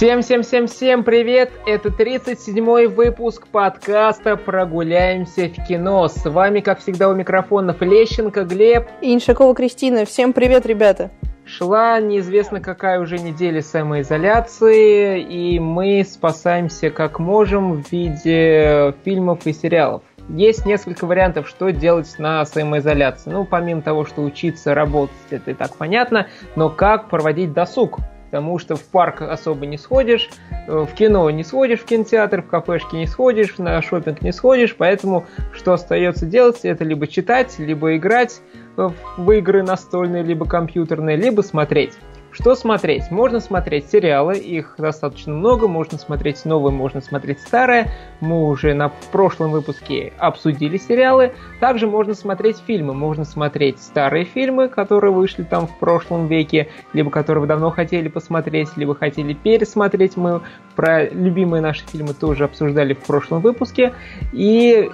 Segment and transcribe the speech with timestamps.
[0.00, 1.52] Всем-всем-всем-всем привет!
[1.66, 6.08] Это 37-й выпуск подкаста «Прогуляемся в кино».
[6.08, 10.06] С вами, как всегда, у микрофонов Лещенко, Глеб и Иншакова Кристина.
[10.06, 11.10] Всем привет, ребята!
[11.44, 19.52] Шла неизвестно какая уже неделя самоизоляции, и мы спасаемся как можем в виде фильмов и
[19.52, 20.02] сериалов.
[20.30, 23.28] Есть несколько вариантов, что делать на самоизоляции.
[23.30, 27.98] Ну, помимо того, что учиться, работать, это и так понятно, но как проводить досуг
[28.30, 30.30] потому что в парк особо не сходишь,
[30.68, 34.76] э, в кино не сходишь, в кинотеатр, в кафешке не сходишь, на шопинг не сходишь,
[34.76, 38.40] поэтому что остается делать, это либо читать, либо играть
[38.76, 41.94] в игры настольные, либо компьютерные, либо смотреть.
[42.32, 43.10] Что смотреть?
[43.10, 47.90] Можно смотреть сериалы, их достаточно много, можно смотреть новые, можно смотреть старые.
[48.20, 51.32] Мы уже на прошлом выпуске обсудили сериалы.
[51.58, 57.10] Также можно смотреть фильмы, можно смотреть старые фильмы, которые вышли там в прошлом веке, либо
[57.10, 60.16] которые вы давно хотели посмотреть, либо хотели пересмотреть.
[60.16, 60.40] Мы
[60.76, 63.92] про любимые наши фильмы тоже обсуждали в прошлом выпуске.
[64.32, 64.88] И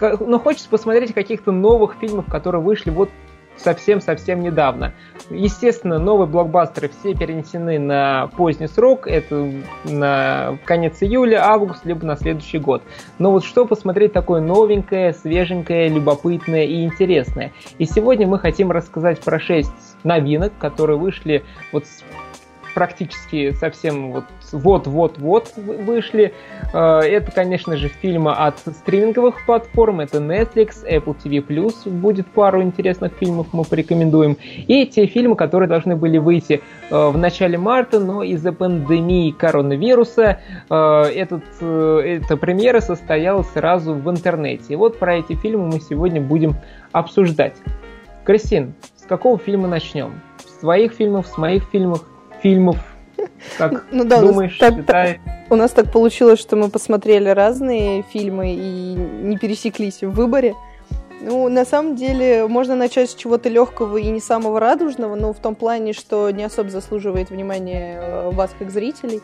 [0.00, 3.08] но ну, хочется посмотреть каких-то новых фильмов, которые вышли вот
[3.56, 4.92] совсем-совсем недавно.
[5.30, 9.50] Естественно, новые блокбастеры все перенесены на поздний срок, это
[9.84, 12.82] на конец июля, август, либо на следующий год.
[13.18, 17.52] Но вот что посмотреть такое новенькое, свеженькое, любопытное и интересное.
[17.78, 19.72] И сегодня мы хотим рассказать про шесть
[20.04, 21.84] новинок, которые вышли вот
[22.76, 26.34] практически совсем вот вот-вот-вот вышли.
[26.74, 30.00] Э, это, конечно же, фильмы от стриминговых платформ.
[30.00, 34.36] Это Netflix, Apple TV+, будет пару интересных фильмов, мы порекомендуем.
[34.42, 36.60] И те фильмы, которые должны были выйти
[36.90, 44.10] э, в начале марта, но из-за пандемии коронавируса э, этот, эта премьера состоялась сразу в
[44.10, 44.74] интернете.
[44.74, 46.56] И вот про эти фильмы мы сегодня будем
[46.92, 47.54] обсуждать.
[48.24, 50.20] Кристин, с какого фильма начнем?
[50.44, 52.04] С твоих фильмов, с моих фильмов?
[52.46, 52.78] Фильмов.
[53.58, 55.18] Как ну, да, думаешь, так,
[55.50, 60.54] у нас так получилось, что мы посмотрели разные фильмы и не пересеклись в выборе.
[61.20, 65.38] Ну, на самом деле, можно начать с чего-то легкого и не самого радужного, но в
[65.38, 69.20] том плане, что не особо заслуживает внимания э, вас как зрителей.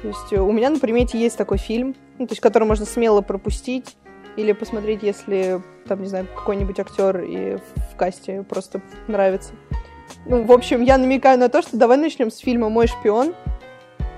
[0.00, 3.22] То есть у меня на примете есть такой фильм, ну, то есть который можно смело
[3.22, 3.96] пропустить
[4.36, 7.56] или посмотреть, если там, не знаю, какой-нибудь актер и
[7.92, 9.52] в касте просто нравится.
[10.24, 13.34] Ну, в общем, я намекаю на то, что давай начнем с фильма «Мой шпион»,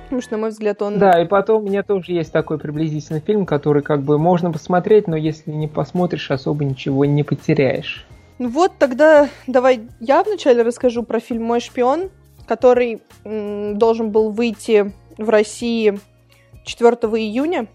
[0.08, 0.98] Потому что, на мой взгляд, он...
[0.98, 5.06] Да, и потом у меня тоже есть такой приблизительный фильм, который как бы можно посмотреть,
[5.06, 8.06] но если не посмотришь, особо ничего не потеряешь.
[8.38, 12.08] Ну вот, тогда давай я вначале расскажу про фильм «Мой шпион»,
[12.46, 16.00] который м, должен был выйти в России
[16.64, 17.66] 4 июня.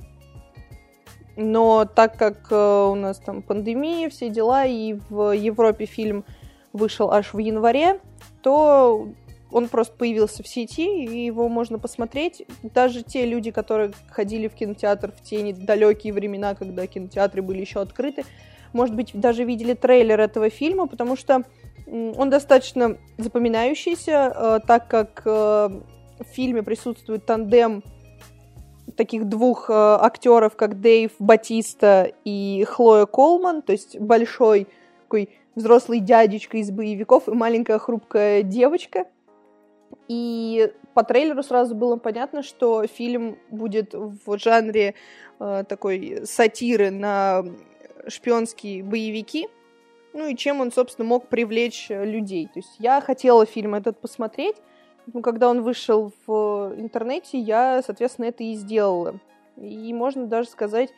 [1.35, 6.25] Но так как э, у нас там пандемия, все дела, и в Европе фильм
[6.73, 7.99] вышел аж в январе,
[8.41, 9.07] то
[9.51, 12.45] он просто появился в сети, и его можно посмотреть.
[12.63, 17.79] Даже те люди, которые ходили в кинотеатр в те недалекие времена, когда кинотеатры были еще
[17.79, 18.25] открыты,
[18.73, 21.43] может быть, даже видели трейлер этого фильма, потому что
[21.85, 27.83] он достаточно запоминающийся, э, так как э, в фильме присутствует тандем
[28.97, 34.67] таких двух э, актеров, как Дэйв Батиста и Хлоя Колман, то есть большой
[35.03, 39.05] такой взрослый дядечка из боевиков и маленькая хрупкая девочка.
[40.07, 44.95] И по трейлеру сразу было понятно, что фильм будет в жанре
[45.39, 47.45] э, такой сатиры на
[48.07, 49.47] шпионские боевики.
[50.13, 52.47] Ну и чем он, собственно, мог привлечь людей.
[52.47, 54.57] То есть я хотела фильм этот посмотреть,
[55.11, 59.19] но когда он вышел в интернете, я, соответственно, это и сделала.
[59.57, 60.89] И можно даже сказать,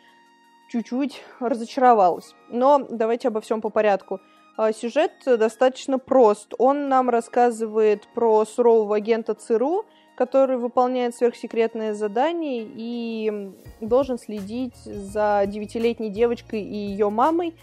[0.69, 2.35] чуть-чуть разочаровалась.
[2.49, 4.19] Но давайте обо всем по порядку.
[4.57, 6.53] А, сюжет достаточно прост.
[6.57, 9.85] Он нам рассказывает про сурового агента ЦРУ,
[10.16, 13.51] который выполняет сверхсекретное задание и
[13.81, 17.53] должен следить за девятилетней девочкой и ее мамой,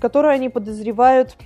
[0.00, 1.36] которую они подозревают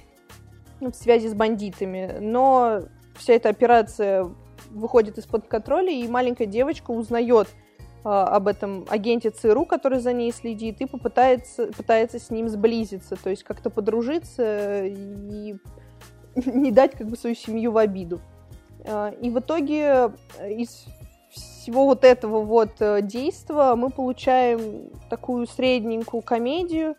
[0.81, 2.19] в связи с бандитами.
[2.21, 2.83] Но
[3.17, 4.31] вся эта операция
[4.71, 7.49] выходит из-под контроля, и маленькая девочка узнает
[8.07, 13.31] об этом агенте ЦРУ, который за ней следит, и попытается, пытается с ним сблизиться, то
[13.31, 15.57] есть как-то подружиться и
[16.47, 18.21] не дать как бы свою семью в обиду.
[18.85, 20.87] А, и в итоге э, из
[21.31, 26.95] всего вот этого вот э, действа мы получаем такую средненькую комедию,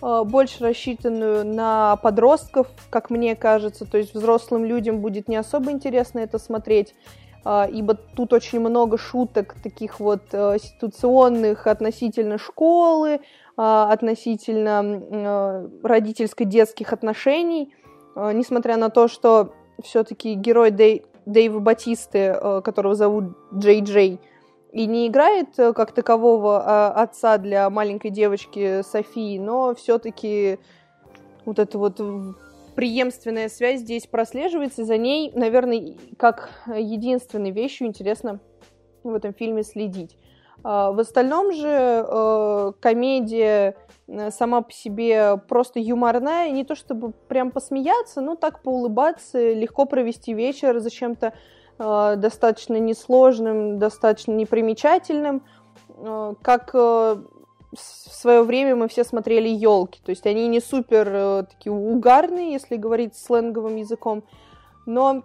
[0.00, 5.72] э, больше рассчитанную на подростков, как мне кажется, то есть взрослым людям будет не особо
[5.72, 6.94] интересно это смотреть.
[7.44, 13.20] А, ибо тут очень много шуток таких вот э, ситуационных относительно школы,
[13.56, 17.74] а, относительно э, родительско-детских отношений,
[18.16, 19.52] а, несмотря на то, что
[19.82, 21.04] все-таки герой Дэй...
[21.26, 24.20] Дэйва Батисты, которого зовут Джей Джей,
[24.72, 30.58] и не играет как такового отца для маленькой девочки Софии, но все-таки
[31.46, 31.98] вот эта вот
[32.74, 34.84] преемственная связь здесь прослеживается.
[34.84, 38.40] За ней, наверное, как единственной вещью интересно
[39.02, 40.16] в этом фильме следить.
[40.64, 43.76] А, в остальном же э, комедия
[44.08, 49.84] э, сама по себе просто юморная, не то чтобы прям посмеяться, но так поулыбаться, легко
[49.84, 51.34] провести вечер за чем-то
[51.78, 55.42] э, достаточно несложным, достаточно непримечательным,
[56.42, 56.74] как
[57.74, 60.00] в свое время мы все смотрели елки.
[60.04, 64.24] То есть они не супер э, такие угарные, если говорить сленговым языком,
[64.86, 65.22] но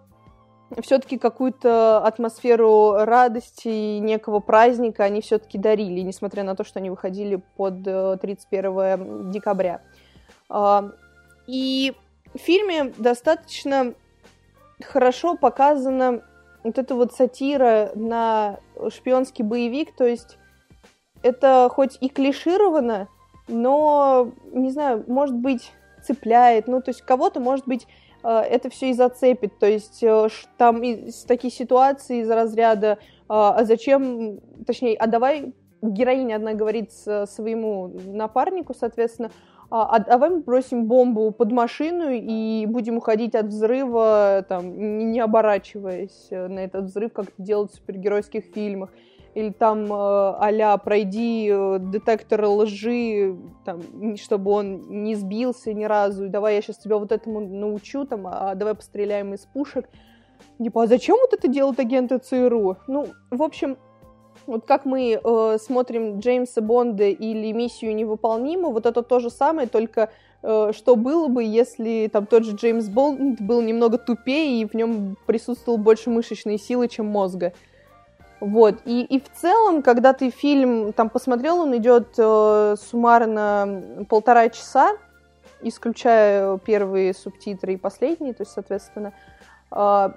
[0.81, 6.89] все-таки какую-то атмосферу радости и некого праздника они все-таки дарили, несмотря на то, что они
[6.89, 9.81] выходили под 31 э, декабря.
[10.49, 10.91] А,
[11.47, 11.95] и
[12.33, 13.93] в фильме достаточно
[14.81, 16.23] хорошо показана
[16.63, 18.59] вот эта вот сатира на
[18.89, 20.38] шпионский боевик, то есть
[21.23, 23.07] это хоть и клишировано,
[23.47, 25.71] но, не знаю, может быть,
[26.03, 26.67] цепляет.
[26.67, 27.87] Ну, то есть кого-то, может быть,
[28.23, 29.59] э, это все и зацепит.
[29.59, 30.27] То есть э,
[30.57, 36.91] там из таких ситуаций из разряда «А, а зачем...» Точнее, а давай героиня одна говорит
[36.91, 39.31] своему напарнику, соответственно,
[39.71, 45.19] а, а давай мы бросим бомбу под машину и будем уходить от взрыва, там, не
[45.19, 48.89] оборачиваясь на этот взрыв, как это делают в супергеройских фильмах
[49.35, 53.81] или там а пройди э, детектор лжи, там,
[54.17, 58.55] чтобы он не сбился ни разу, давай я сейчас тебя вот этому научу, там, а
[58.55, 59.89] давай постреляем из пушек.
[60.61, 62.77] Типа, а зачем вот это делают агенты ЦРУ?
[62.87, 63.77] Ну, в общем,
[64.45, 69.67] вот как мы э, смотрим Джеймса Бонда или миссию невыполнима, вот это то же самое,
[69.67, 70.09] только
[70.41, 74.73] э, что было бы, если там тот же Джеймс Бонд был немного тупее и в
[74.73, 77.53] нем присутствовал больше мышечной силы, чем мозга.
[78.39, 78.75] Вот.
[78.85, 84.93] И, и в целом, когда ты фильм там посмотрел, он идет э, суммарно полтора часа,
[85.61, 89.13] исключая первые субтитры и последние, то есть, соответственно,
[89.71, 90.09] э,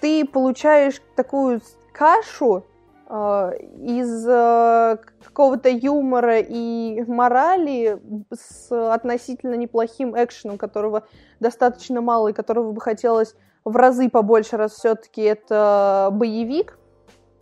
[0.00, 1.60] ты получаешь такую
[1.92, 2.64] кашу
[3.08, 3.52] э,
[3.82, 8.00] из э, какого-то юмора и морали
[8.32, 11.06] с относительно неплохим экшеном, которого
[11.40, 13.34] достаточно мало и которого бы хотелось
[13.64, 16.78] в разы побольше, раз все-таки это боевик.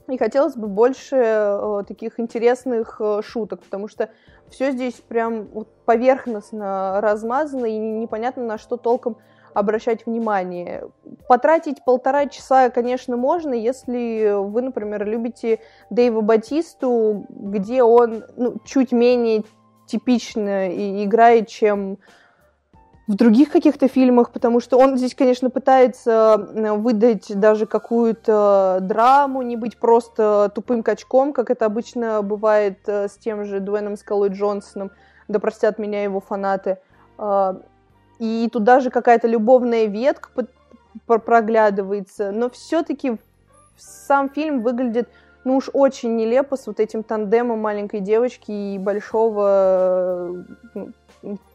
[0.08, 4.08] И хотелось бы больше э, таких интересных э, шуток, потому что
[4.48, 9.18] все здесь прям вот поверхностно размазано и непонятно на что толком
[9.52, 10.88] обращать внимание.
[11.28, 15.60] Потратить полтора часа, конечно, можно, если вы, например, любите
[15.90, 19.44] Дэйва Батисту, где он ну, чуть менее
[19.86, 20.68] типично
[21.04, 21.98] играет, чем
[23.08, 26.46] в других каких-то фильмах, потому что он здесь, конечно, пытается
[26.76, 33.12] выдать даже какую-то драму, не быть просто тупым качком, как это обычно бывает э, с
[33.16, 34.90] тем же Дуэном Скалой Джонсоном,
[35.26, 36.76] да простят меня его фанаты.
[37.16, 37.56] А,
[38.18, 40.28] и тут даже какая-то любовная ветка
[41.06, 43.16] проглядывается, но все-таки
[43.78, 45.08] сам фильм выглядит
[45.44, 50.44] ну уж очень нелепо с вот этим тандемом маленькой девочки и большого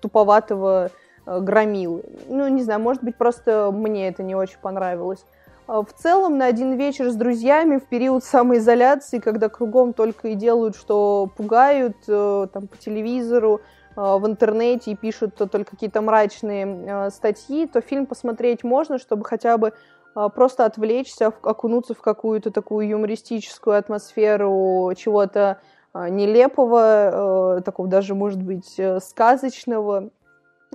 [0.02, 0.90] туповатого
[1.26, 2.04] громилы.
[2.28, 5.26] Ну, не знаю, может быть, просто мне это не очень понравилось.
[5.66, 10.36] А в целом, на один вечер с друзьями в период самоизоляции, когда кругом только и
[10.36, 13.62] делают, что пугают э, там, по телевизору,
[13.96, 19.58] э, в интернете и пишут только какие-то мрачные статьи, то фильм посмотреть можно, чтобы хотя
[19.58, 19.74] бы
[20.36, 25.58] просто отвлечься, окунуться в какую-то такую юмористическую атмосферу чего-то
[25.96, 30.12] нелепого, такого даже, может быть, сказочного,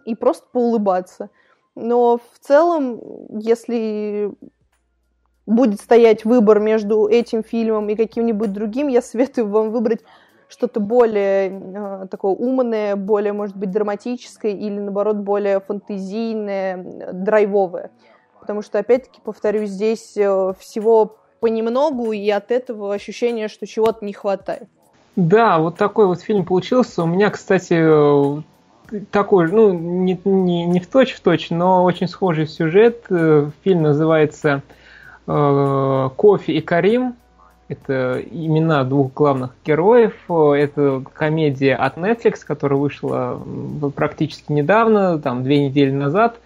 [0.05, 1.31] и просто поулыбаться.
[1.75, 3.01] Но в целом,
[3.39, 4.33] если
[5.47, 10.01] будет стоять выбор между этим фильмом и каким-нибудь другим, я советую вам выбрать
[10.49, 17.91] что-то более э, такое умное, более, может быть, драматическое или, наоборот, более фантазийное, драйвовое.
[18.41, 24.13] Потому что, опять-таки, повторюсь, здесь э, всего понемногу, и от этого ощущение, что чего-то не
[24.13, 24.69] хватает.
[25.17, 27.03] Да, вот такой вот фильм получился.
[27.03, 27.75] У меня, кстати,
[29.11, 33.05] такой, ну, не, не, не в точь в точь, но очень схожий сюжет.
[33.11, 34.63] Э, фильм называется
[35.27, 37.15] э, «Кофе и Карим».
[37.69, 40.15] Это имена двух главных героев.
[40.29, 43.43] Это комедия от Netflix, которая вышла
[43.95, 46.39] практически недавно, там, две недели назад.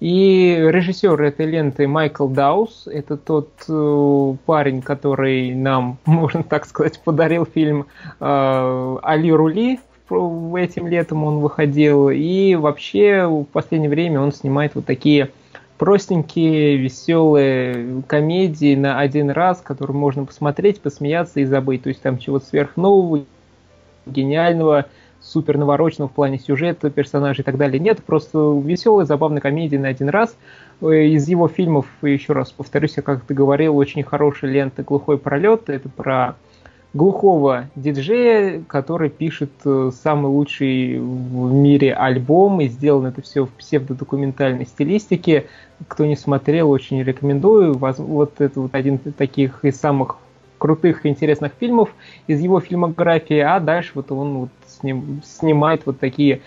[0.00, 2.86] И режиссер этой ленты Майкл Даус.
[2.86, 7.86] Это тот э, парень, который нам, можно так сказать, подарил фильм
[8.20, 14.86] э, «Али Рули», этим летом он выходил, и вообще в последнее время он снимает вот
[14.86, 15.30] такие
[15.78, 21.82] простенькие, веселые комедии на один раз, которые можно посмотреть, посмеяться и забыть.
[21.82, 23.24] То есть там чего-то сверхнового,
[24.06, 24.86] гениального,
[25.20, 27.80] супер навороченного в плане сюжета, персонажей и так далее.
[27.80, 30.36] Нет, просто веселая, забавная комедия на один раз.
[30.80, 35.18] Э, из его фильмов, еще раз повторюсь, я как ты говорил, очень хорошая лента «Глухой
[35.18, 35.68] пролет».
[35.68, 36.36] Это про
[36.96, 43.50] глухого диджея, который пишет э, самый лучший в мире альбом, и сделано это все в
[43.50, 45.46] псевдодокументальной стилистике.
[45.88, 47.74] Кто не смотрел, очень рекомендую.
[47.74, 50.16] Вот это вот один из таких из самых
[50.58, 51.94] крутых и интересных фильмов
[52.26, 56.40] из его фильмографии, а дальше вот он вот сним, снимает вот такие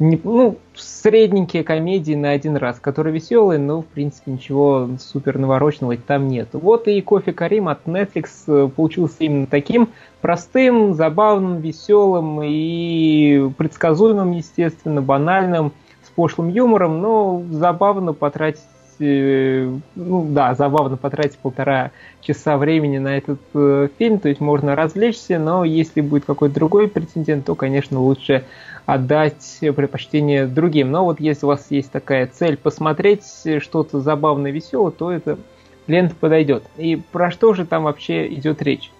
[0.00, 5.96] не, ну, средненькие комедии на один раз, которые веселые, но, в принципе, ничего супер навороченного
[5.98, 6.48] там нет.
[6.52, 9.90] Вот и «Кофе Карим» от Netflix э, получился именно таким
[10.22, 18.62] простым, забавным, веселым и предсказуемым, естественно, банальным, с пошлым юмором, но забавно потратить
[19.00, 21.90] э, ну да, забавно потратить полтора
[22.20, 26.88] часа времени на этот э, фильм, то есть можно развлечься, но если будет какой-то другой
[26.88, 28.44] претендент, то, конечно, лучше
[28.86, 30.90] отдать предпочтение другим.
[30.90, 33.24] Но вот если у вас есть такая цель посмотреть
[33.60, 35.38] что-то забавное, веселое, то эта
[35.86, 36.64] лента подойдет.
[36.76, 38.90] И про что же там вообще идет речь?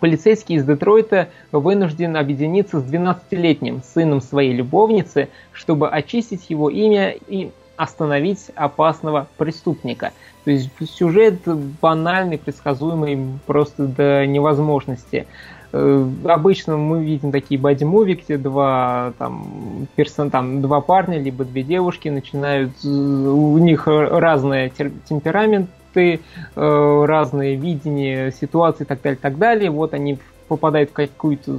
[0.00, 7.50] Полицейский из Детройта вынужден объединиться с 12-летним сыном своей любовницы, чтобы очистить его имя и
[7.76, 10.12] остановить опасного преступника.
[10.44, 11.40] То есть сюжет
[11.80, 15.26] банальный, предсказуемый просто до невозможности.
[15.72, 21.62] Э, обычно мы видим такие боди-муви, где два, там, персон, там, два парня, либо две
[21.62, 29.70] девушки начинают, у них разные темпераменты, э, разные видения ситуации и так далее, так далее.
[29.70, 31.58] Вот они попадают в какую-то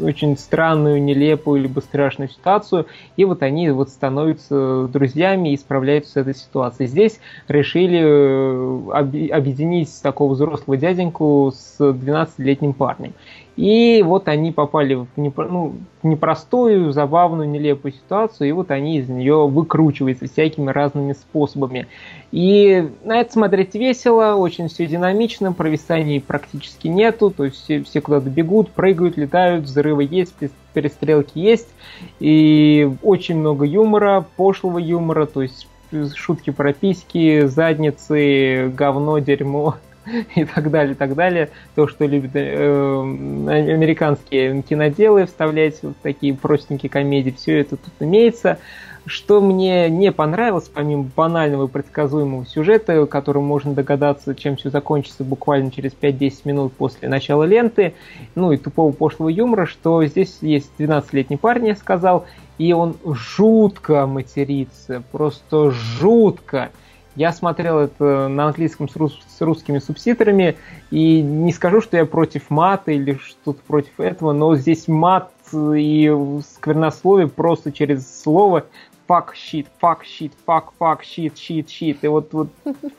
[0.00, 6.16] очень странную, нелепую, либо страшную ситуацию, и вот они вот становятся друзьями и справляются с
[6.16, 6.88] этой ситуацией.
[6.88, 13.14] Здесь решили э, объединить такого взрослого дяденьку с 12-летним парнем.
[13.60, 19.46] И вот они попали в ну, непростую, забавную, нелепую ситуацию, и вот они из нее
[19.46, 21.86] выкручиваются всякими разными способами.
[22.32, 28.00] И на это смотреть весело, очень все динамично, провисаний практически нету, то есть все, все
[28.00, 30.34] куда-то бегут, прыгают, летают, взрывы есть,
[30.72, 31.68] перестрелки есть,
[32.18, 35.68] и очень много юмора, пошлого юмора, то есть
[36.14, 39.74] шутки про письки, задницы, говно, дерьмо,
[40.34, 41.50] и так далее, и так далее.
[41.74, 48.58] То, что любят э, американские киноделы вставлять вот такие простенькие комедии, все это тут имеется.
[49.06, 55.24] Что мне не понравилось, помимо банального и предсказуемого сюжета, которым можно догадаться, чем все закончится
[55.24, 57.94] буквально через 5-10 минут после начала ленты,
[58.34, 62.26] ну и тупого пошлого юмора, что здесь есть 12-летний парень, я сказал,
[62.58, 66.70] и он жутко матерится, просто жутко.
[67.16, 70.56] Я смотрел это на английском с, рус, с русскими субтитрами,
[70.90, 76.14] и не скажу, что я против мата или что-то против этого, но здесь мат и
[76.54, 78.64] сквернословие просто через слово
[79.10, 81.98] fuck shit, fuck shit, fuck, fuck shit, shit, shit.
[82.02, 82.48] И вот, вот,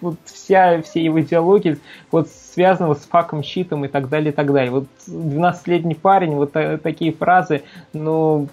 [0.01, 1.77] вот вся, все его диалоги
[2.11, 4.71] вот связаны с факом, щитом и так далее, и так далее.
[4.71, 6.51] Вот 12-летний парень, вот
[6.83, 7.63] такие фразы,
[7.93, 8.49] ну,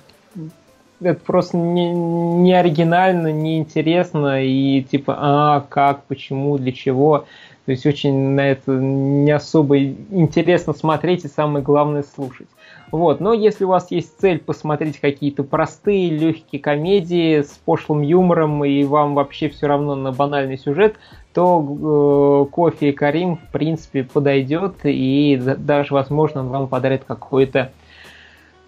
[1.00, 7.26] это просто не, не оригинально, не интересно и типа, а, как, почему, для чего.
[7.66, 12.48] То есть очень на это не особо интересно смотреть и самое главное слушать.
[12.90, 18.64] Вот, но если у вас есть цель посмотреть какие-то простые, легкие комедии с пошлым юмором
[18.64, 20.96] и вам вообще все равно на банальный сюжет,
[21.34, 27.70] то э, кофе и Карим в принципе подойдет и даже возможно вам подарит какое-то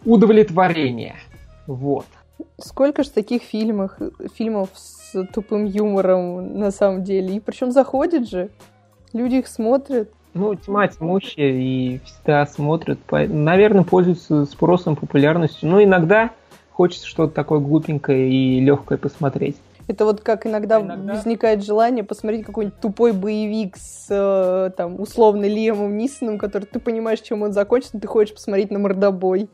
[0.04, 1.16] удовлетворение.
[1.66, 2.06] Вот.
[2.58, 3.92] Сколько же таких фильмов,
[4.34, 7.36] фильмов с тупым юмором на самом деле?
[7.36, 8.50] И причем заходит же.
[9.12, 10.10] Люди их смотрят.
[10.34, 12.98] Ну, тьма тьмущая, и всегда смотрят.
[13.10, 15.68] Наверное, пользуются спросом, популярностью.
[15.68, 16.30] Но иногда
[16.70, 19.56] хочется что-то такое глупенькое и легкое посмотреть.
[19.88, 25.00] Это вот как иногда, а иногда возникает желание посмотреть какой-нибудь тупой боевик с э, там
[25.00, 29.50] условно Лиамом Нисоном, который ты понимаешь, чем он закончится, но ты хочешь посмотреть на мордобой.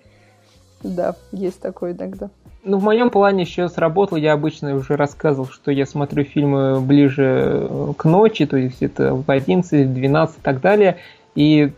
[0.83, 2.28] Да, есть такое иногда.
[2.68, 4.18] Ну, в моем плане еще сработал.
[4.18, 9.14] Я обычно уже рассказывал, что я смотрю фильмы ближе э, к ночи, то есть это
[9.14, 10.96] в 11, 12 и так далее.
[11.37, 11.70] И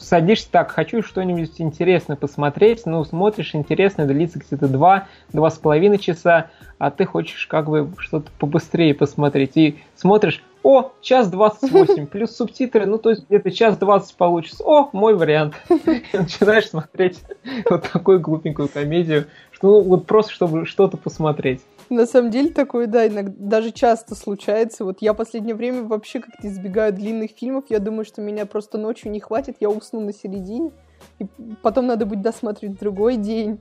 [0.00, 5.98] садишься так, хочу что-нибудь интересное посмотреть, ну, смотришь, интересное, длится где-то 2, два с половиной
[5.98, 9.56] часа, а ты хочешь как бы что-то побыстрее посмотреть.
[9.56, 14.62] И смотришь, о, час 28, плюс субтитры, ну, то есть где-то час 20 получится.
[14.64, 15.54] О, мой вариант.
[15.68, 17.20] И начинаешь смотреть
[17.70, 19.26] вот такую глупенькую комедию,
[19.62, 21.60] ну, вот просто чтобы что-то посмотреть.
[21.90, 24.84] На самом деле такое, да, иногда, даже часто случается.
[24.84, 27.64] Вот я последнее время вообще как-то избегаю длинных фильмов.
[27.68, 30.70] Я думаю, что меня просто ночью не хватит, я усну на середине.
[31.18, 31.26] И
[31.62, 33.58] потом надо будет досматривать другой день.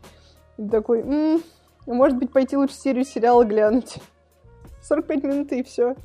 [0.57, 1.41] И такой, м-м,
[1.88, 3.95] может быть, пойти лучше серию сериала глянуть.
[4.83, 5.95] 45 минут и все.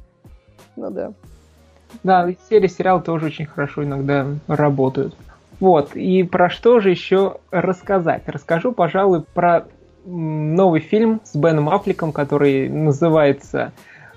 [0.77, 1.13] Ну да.
[2.03, 5.15] Да, серии сериал тоже очень хорошо иногда работают.
[5.61, 8.23] Вот, и про что же еще рассказать?
[8.27, 9.67] Расскажу, пожалуй, про
[10.05, 13.73] новый фильм с Беном Аффлеком, который называется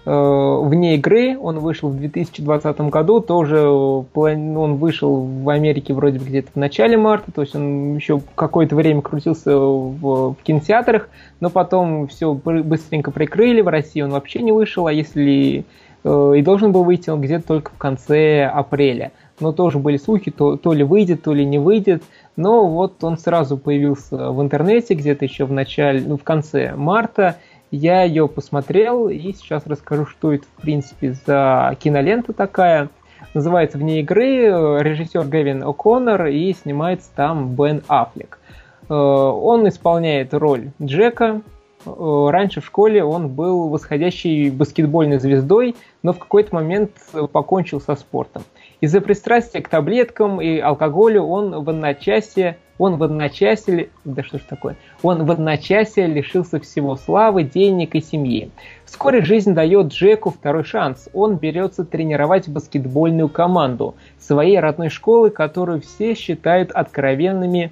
[0.06, 1.38] э, «Вне игры».
[1.38, 6.98] Он вышел в 2020 году, тоже он вышел в Америке вроде бы где-то в начале
[6.98, 13.12] марта, то есть он еще какое-то время крутился в, в кинотеатрах, но потом все быстренько
[13.12, 15.66] прикрыли, в России он вообще не вышел, а если
[16.04, 20.32] э, и должен был выйти он где-то только в конце апреля но тоже были слухи,
[20.32, 22.04] то, то ли выйдет, то ли не выйдет.
[22.38, 27.38] Но вот он сразу появился в интернете где-то еще в начале, ну, в конце марта.
[27.72, 32.90] Я ее посмотрел и сейчас расскажу, что это, в принципе, за кинолента такая.
[33.34, 34.46] Называется «Вне игры»,
[34.82, 38.40] режиссер Гэвин О'Коннор и снимается там Бен Аффлек.
[38.88, 41.42] Э, он исполняет роль Джека,
[41.86, 46.92] раньше в школе он был восходящей баскетбольной звездой, но в какой-то момент
[47.32, 48.44] покончил со спортом.
[48.80, 54.42] Из-за пристрастия к таблеткам и алкоголю он в одночасье, он в одночасье, да что ж
[54.48, 58.52] такое, он в одночасье лишился всего славы, денег и семьи.
[58.86, 61.10] Вскоре жизнь дает Джеку второй шанс.
[61.14, 67.72] Он берется тренировать баскетбольную команду своей родной школы, которую все считают откровенными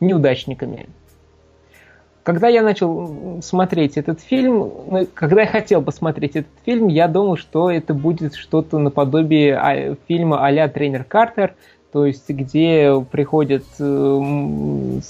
[0.00, 0.88] неудачниками.
[2.24, 7.36] Когда я начал смотреть этот фильм, ну, когда я хотел посмотреть этот фильм, я думал,
[7.36, 11.54] что это будет что-то наподобие а, фильма а-ля «Тренер Картер»,
[11.92, 15.00] то есть где приходит э,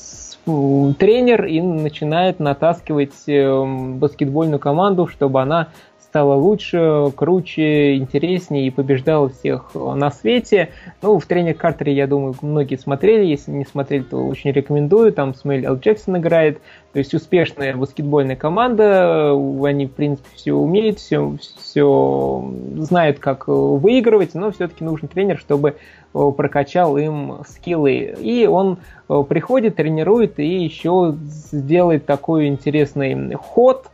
[0.99, 5.69] тренер и начинает натаскивать э, баскетбольную команду, чтобы она
[6.15, 10.69] стала лучше, круче, интереснее и побеждала всех на свете.
[11.03, 13.25] Ну, в тренер Картере, я думаю, многие смотрели.
[13.25, 15.13] Если не смотрели, то очень рекомендую.
[15.13, 15.77] Там Смейл Л.
[15.77, 16.61] Джексон играет.
[16.93, 19.33] То есть успешная баскетбольная команда.
[19.65, 25.75] Они, в принципе, все умеют, все, все знают, как выигрывать, но все-таки нужен тренер, чтобы
[26.13, 28.15] прокачал им скиллы.
[28.21, 31.17] И он приходит, тренирует и еще
[31.51, 33.89] сделает такой интересный ход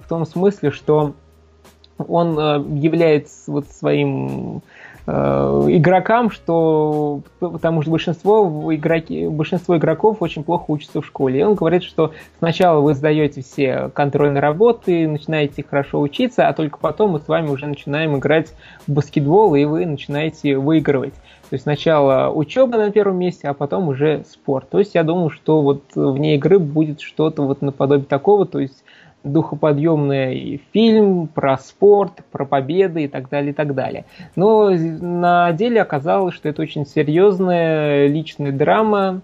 [0.00, 1.14] в том смысле, что
[2.08, 4.62] он э, является вот своим
[5.06, 11.40] э, игрокам, что потому что большинство, игроки, большинство игроков очень плохо учатся в школе.
[11.40, 16.78] И он говорит, что сначала вы сдаете все контрольные работы, начинаете хорошо учиться, а только
[16.78, 18.54] потом мы с вами уже начинаем играть
[18.86, 21.14] в баскетбол, и вы начинаете выигрывать.
[21.52, 24.70] То есть сначала учеба на первом месте, а потом уже спорт.
[24.70, 28.82] То есть я думаю, что вот вне игры будет что-то вот наподобие такого, то есть
[29.24, 34.04] духоподъемный фильм про спорт, про победы и так далее, и так далее.
[34.36, 39.20] Но на деле оказалось, что это очень серьезная личная драма,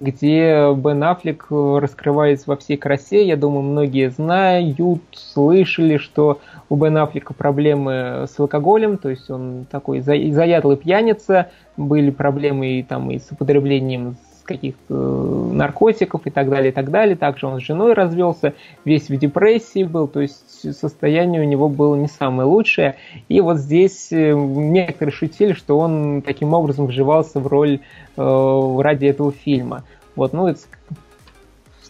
[0.00, 3.24] где Бен Аффлек раскрывается во всей красе.
[3.24, 4.76] Я думаю, многие знают,
[5.12, 12.10] слышали, что у Бен Аффлека проблемы с алкоголем, то есть он такой заядлый пьяница, были
[12.10, 14.16] проблемы и, там, и с употреблением
[14.52, 17.16] каких-то э, наркотиков и так далее, и так далее.
[17.16, 21.94] Также он с женой развелся, весь в депрессии был, то есть состояние у него было
[21.94, 22.96] не самое лучшее.
[23.28, 27.80] И вот здесь э, некоторые шутили, что он таким образом вживался в роль
[28.16, 29.84] э, ради этого фильма.
[30.14, 30.60] Вот, ну, это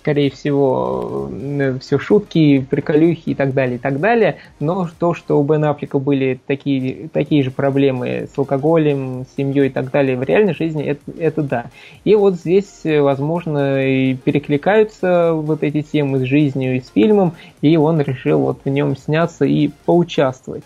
[0.02, 4.38] скорее всего, э, все шутки, приколюхи и так далее, и так далее.
[4.58, 9.68] Но то, что у Бен Аффлека были такие, такие же проблемы с алкоголем, с семьей
[9.68, 11.66] и так далее в реальной жизни, это, это да.
[12.02, 17.34] И вот здесь, э, возможно, и перекликаются вот эти темы с жизнью и с фильмом,
[17.60, 20.64] и он решил вот в нем сняться и поучаствовать.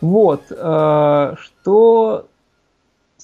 [0.00, 2.26] Вот, э, что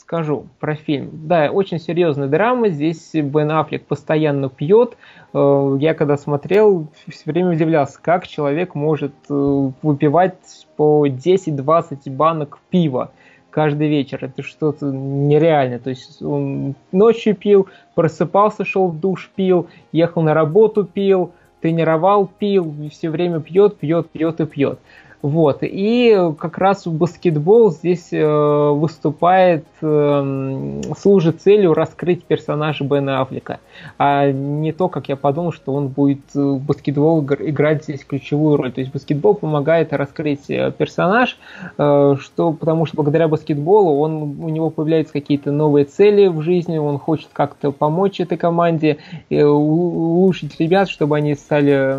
[0.07, 1.11] скажу про фильм.
[1.12, 2.69] Да, очень серьезная драма.
[2.69, 4.97] Здесь Бен Аффлек постоянно пьет.
[5.33, 12.59] Э, я когда смотрел, все время удивлялся, как человек может э, выпивать по 10-20 банок
[12.69, 13.12] пива
[13.49, 14.19] каждый вечер.
[14.25, 15.79] Это что-то нереальное.
[15.79, 22.27] То есть он ночью пил, просыпался, шел в душ, пил, ехал на работу, пил, тренировал,
[22.27, 24.79] пил, все время пьет, пьет, пьет и пьет.
[25.24, 25.60] Вот.
[25.62, 33.60] И как раз баскетбол здесь э, выступает, э, служит целью раскрыть персонажа Бена Аффлека.
[33.96, 38.58] А не то, как я подумал, что он будет в э, баскетбол играть здесь ключевую
[38.58, 38.70] роль.
[38.70, 41.38] То есть баскетбол помогает раскрыть э, персонаж,
[41.76, 46.98] что, потому что благодаря баскетболу он, у него появляются какие-то новые цели в жизни, он
[46.98, 48.98] хочет как-то помочь этой команде,
[49.30, 51.96] улучшить ребят, чтобы они стали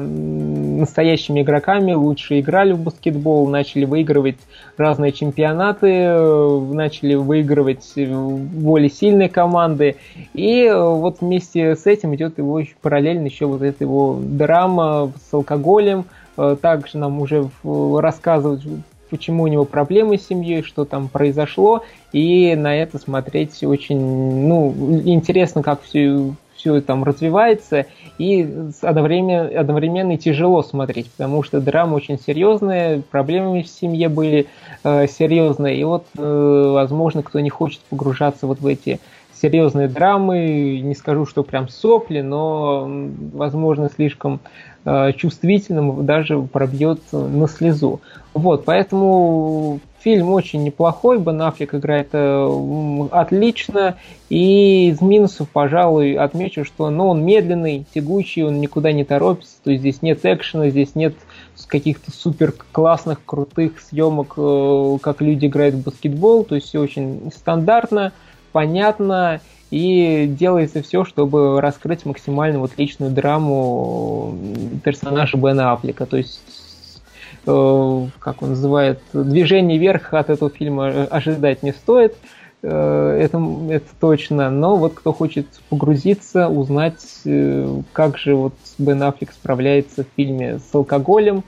[0.79, 4.37] настоящими игроками, лучше играли в баскетбол баскетбол, начали выигрывать
[4.77, 9.95] разные чемпионаты, э, начали выигрывать более сильные команды.
[10.33, 15.11] И э, вот вместе с этим идет его еще параллельно еще вот эта его драма
[15.29, 16.05] с алкоголем.
[16.37, 18.63] Э, также нам уже рассказывают,
[19.09, 24.73] почему у него проблемы с семьей, что там произошло, и на это смотреть очень ну,
[25.05, 26.33] интересно, как все
[26.65, 27.85] все там развивается,
[28.17, 28.41] и
[28.81, 34.47] одновременно, одновременно тяжело смотреть, потому что драма очень серьезная, проблемы в семье были
[34.83, 38.99] э, серьезные, и вот, э, возможно, кто не хочет погружаться вот в эти
[39.45, 42.89] серьезные драмы, не скажу, что прям сопли, но,
[43.33, 44.39] возможно, слишком
[44.85, 48.01] э, чувствительным даже пробьет на слезу.
[48.33, 53.97] Вот, поэтому фильм очень неплохой, Бен Аффлек играет э, отлично,
[54.29, 59.69] и из минусов, пожалуй, отмечу, что ну, он медленный, тягучий, он никуда не торопится, то
[59.69, 61.13] есть здесь нет экшена, здесь нет
[61.67, 67.31] каких-то супер классных, крутых съемок, э, как люди играют в баскетбол, то есть все очень
[67.35, 68.11] стандартно,
[68.55, 74.33] понятно, и делается все, чтобы раскрыть максимально вот личную драму
[74.81, 76.39] персонажа Бена Аффлека, то есть
[77.45, 82.15] Э, как он называет, движение вверх от этого фильма ожидать не стоит.
[82.63, 83.39] Э, это,
[83.69, 84.49] это точно.
[84.49, 90.59] Но вот кто хочет погрузиться, узнать, э, как же вот Бен Аффлек справляется в фильме
[90.59, 91.43] с алкоголем,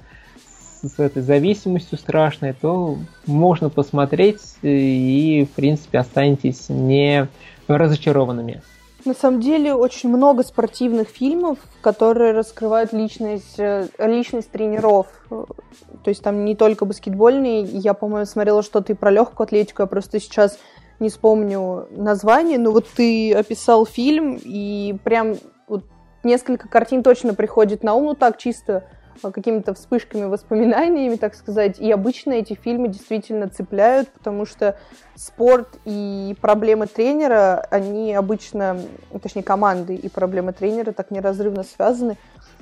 [0.88, 7.28] с этой зависимостью страшной, то можно посмотреть и, в принципе, останетесь не
[7.68, 8.62] разочарованными.
[9.06, 15.08] На самом деле очень много спортивных фильмов, которые раскрывают личность, э, личность тренеров.
[15.30, 17.64] То есть там не только баскетбольные.
[17.64, 19.84] Я, по-моему, смотрела что-то и про легкую атлетику.
[19.84, 20.60] Я просто сейчас
[21.00, 22.58] не вспомню название.
[22.58, 25.36] Но вот ты описал фильм, и прям
[25.70, 25.86] вот
[26.24, 28.08] несколько картин точно приходит на ум.
[28.08, 31.80] Ну так, чисто Э, какими-то вспышками, воспоминаниями, так сказать.
[31.80, 34.78] И обычно эти фильмы действительно цепляют, потому что
[35.16, 38.80] спорт и проблемы тренера, они обычно,
[39.22, 42.18] точнее, команды и проблемы тренера так неразрывно связаны.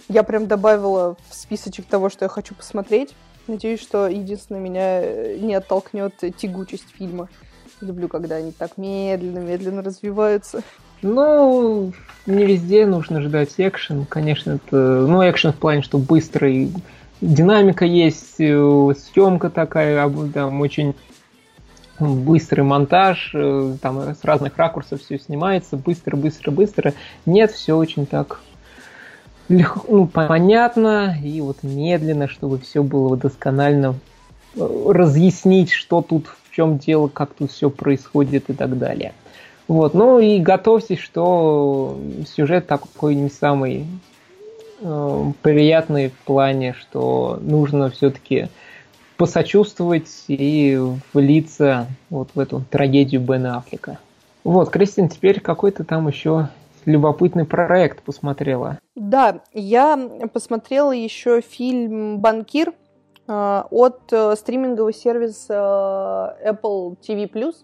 [0.08, 3.16] Я прям добавила в списочек того, что я хочу посмотреть.
[3.48, 7.30] Надеюсь, что единственное меня э, не оттолкнет тягучесть фильма.
[7.82, 10.64] Люблю, когда они так медленно-медленно развиваются.
[11.06, 11.94] Ну,
[12.26, 14.08] не везде нужно ждать экшен.
[14.08, 15.06] Конечно, это...
[15.08, 16.72] Ну, экшен в плане, что быстрый
[17.22, 20.96] динамика есть, э, съемка такая, там очень
[22.00, 26.94] быстрый монтаж, э, там с разных ракурсов все снимается, быстро, быстро, быстро.
[27.28, 28.42] Нет, все очень так
[29.48, 33.94] легко, ну, понятно и вот медленно, чтобы все было досконально
[34.56, 39.14] э, разъяснить, что тут, в чем дело, как тут все происходит и так далее.
[39.68, 41.98] Вот, ну и готовьтесь, что
[42.28, 43.86] сюжет такой не самый
[44.82, 48.50] э, приятный в плане, что нужно все-таки
[49.18, 50.80] посочувствовать и
[51.14, 53.98] влиться вот в эту трагедию Бена Аффлека.
[54.44, 56.50] Вот, Кристин, теперь какой-то там еще
[56.86, 58.78] любопытный проект посмотрела.
[58.96, 59.98] Да, я
[60.32, 62.74] посмотрела еще фильм «Банкир»
[63.28, 67.56] э, от э, стримингового сервиса э, Apple TV+.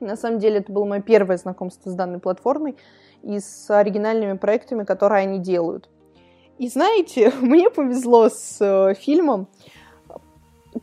[0.00, 2.76] На самом деле это было мое первое знакомство с данной платформой
[3.22, 5.88] и с оригинальными проектами, которые они делают.
[6.58, 9.48] И знаете, мне повезло с э, фильмом.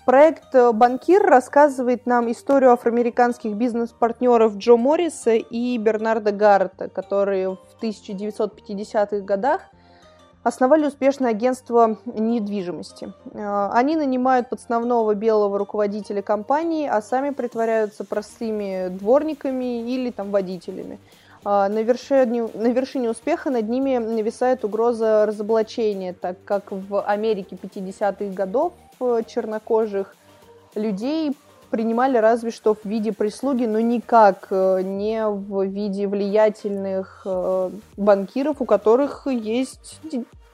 [0.05, 7.59] Проект э, «Банкир» рассказывает нам историю афроамериканских бизнес-партнеров Джо Морриса и Бернарда Гаррета, которые в
[7.81, 9.61] 1950-х годах
[10.47, 13.11] основали успешное агентство недвижимости.
[13.33, 20.99] Э, они нанимают подставного белого руководителя компании, а сами притворяются простыми дворниками или там водителями.
[21.43, 27.57] Э, на вершине, на вершине успеха над ними нависает угроза разоблачения, так как в Америке
[27.61, 30.15] 50-х годов э, чернокожих
[30.75, 31.35] людей
[31.69, 37.27] принимали разве что в виде прислуги, но никак не в виде влиятельных
[37.97, 39.99] банкиров, у которых есть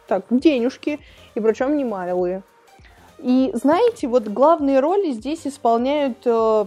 [0.07, 0.99] так, денежки,
[1.35, 2.43] и причем немалые.
[3.19, 6.65] И знаете, вот главные роли здесь исполняют э,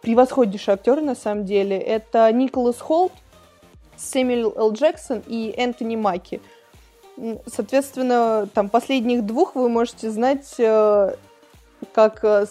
[0.00, 1.78] превосходнейшие актеры на самом деле.
[1.78, 3.12] Это Николас Холт,
[3.96, 4.72] Сэмюэл Л.
[4.72, 6.40] Джексон и Энтони Маки.
[7.46, 11.14] Соответственно, там последних двух вы можете знать э,
[11.92, 12.46] как э,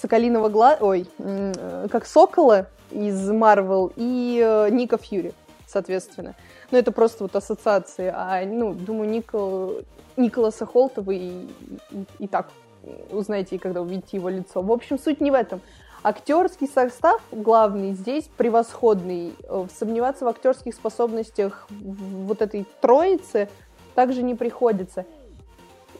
[0.00, 5.32] Соколиного глаза, ой, э, как Сокола из Марвел и э, Ника Фьюри,
[5.66, 6.34] соответственно.
[6.70, 8.12] Ну, это просто вот ассоциации.
[8.14, 9.82] А, ну, думаю, Никол,
[10.16, 11.48] Николаса Холта вы и,
[12.18, 12.48] и, так
[13.10, 14.60] узнаете, когда увидите его лицо.
[14.62, 15.60] В общем, суть не в этом.
[16.02, 19.34] Актерский состав главный здесь превосходный.
[19.44, 23.48] Э, сомневаться в актерских способностях вот этой троицы
[23.94, 25.06] также не приходится.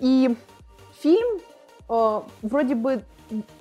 [0.01, 0.37] И
[1.01, 1.41] фильм
[1.89, 3.03] э, вроде бы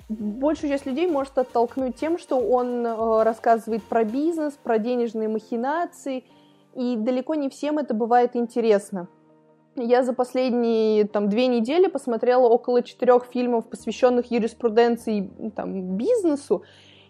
[0.08, 6.24] большую часть людей может оттолкнуть тем, что он э, рассказывает про бизнес, про денежные махинации,
[6.74, 9.08] и далеко не всем это бывает интересно.
[9.76, 16.62] Я за последние там, две недели посмотрела около четырех фильмов, посвященных юриспруденции там, бизнесу,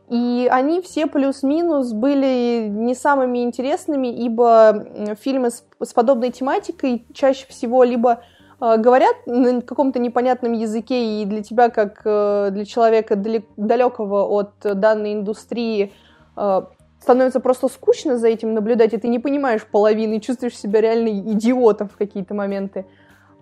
[0.08, 4.86] и они все плюс-минус были не самыми интересными, ибо
[5.20, 8.22] фильмы с, с подобной тематикой чаще всего либо
[8.60, 13.16] э, говорят на каком-то непонятном языке, и для тебя, как э, для человека
[13.56, 15.92] далекого от данной индустрии,
[16.36, 16.62] э,
[17.04, 21.88] становится просто скучно за этим наблюдать, и ты не понимаешь половины, чувствуешь себя реально идиотом
[21.88, 22.86] в какие-то моменты.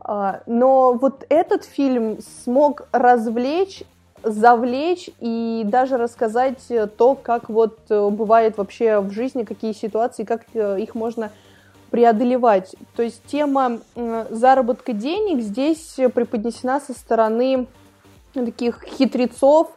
[0.00, 3.84] А, но вот этот фильм смог развлечь,
[4.24, 6.58] завлечь и даже рассказать
[6.96, 11.30] то, как вот э, бывает вообще в жизни, какие ситуации, как э, их можно
[11.92, 12.74] преодолевать.
[12.96, 13.78] То есть тема
[14.30, 17.68] заработка денег здесь преподнесена со стороны
[18.34, 19.68] таких хитрецов,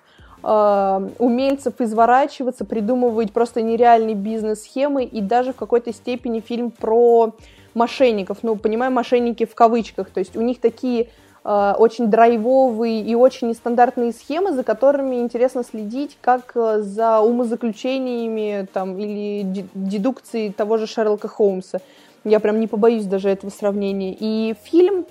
[0.45, 7.33] э, умельцев изворачиваться, придумывать просто нереальные бизнес-схемы и даже в какой-то степени фильм про
[7.73, 8.39] мошенников.
[8.43, 10.09] Ну, понимаю, мошенники в кавычках.
[10.11, 11.09] То есть у них такие
[11.43, 18.67] э, очень драйвовые и очень нестандартные схемы, за которыми интересно следить, как э, за умозаключениями
[18.71, 21.79] там, или дедукцией того же Шерлока Холмса.
[22.23, 24.15] Я прям не побоюсь даже этого сравнения.
[24.19, 25.05] И фильм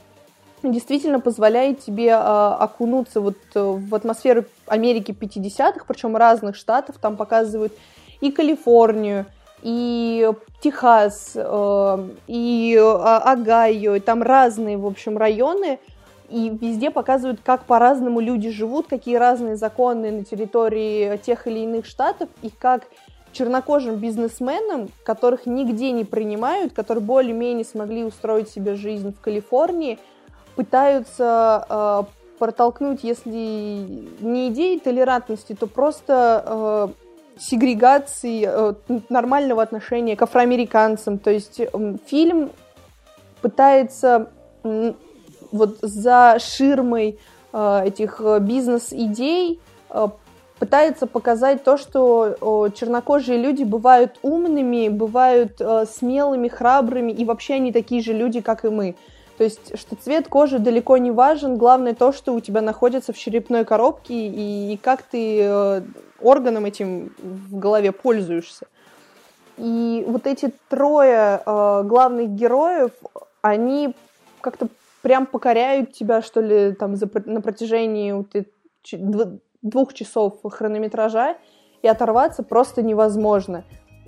[0.63, 7.73] действительно позволяет тебе окунуться вот в атмосферу Америки 50-х, причем разных штатов, там показывают
[8.21, 9.27] и Калифорнию,
[9.63, 15.79] и Техас, э, и Огайо, там разные, в общем, районы,
[16.29, 21.87] и везде показывают, как по-разному люди живут, какие разные законы на территории тех или иных
[21.87, 22.85] штатов, и как
[23.33, 29.99] чернокожим бизнесменам, которых нигде не принимают, которые более-менее смогли устроить себе жизнь в Калифорнии–
[30.55, 32.03] пытаются э,
[32.45, 36.89] протолкнуть, если не идеи толерантности, то просто э,
[37.41, 38.75] сегрегации, э,
[39.09, 41.19] нормального отношения к афроамериканцам.
[41.19, 41.69] То есть э,
[42.05, 42.51] фильм
[43.41, 44.29] пытается
[44.63, 44.93] э,
[45.53, 47.19] вот за ширмой
[47.55, 50.09] э, этих э, бизнес-идей э,
[50.59, 57.73] пытается показать то, что чернокожие люди бывают умными, бывают э, смелыми, храбрыми, и вообще они
[57.73, 58.97] такие же люди, как и мы.
[59.37, 63.19] То есть, что цвет кожи далеко не важен, главное то, что у тебя находится в
[63.19, 65.83] черепной коробке и, и как ты э,
[66.21, 68.67] органом этим в голове пользуешься.
[69.57, 72.93] И вот эти трое э, главных героев,
[73.43, 73.95] они
[74.41, 74.69] как-то
[75.03, 78.29] прям покоряют тебя, что ли, там за, на протяжении вот,
[79.63, 81.37] двух часов хронометража,
[81.83, 83.65] и оторваться просто невозможно.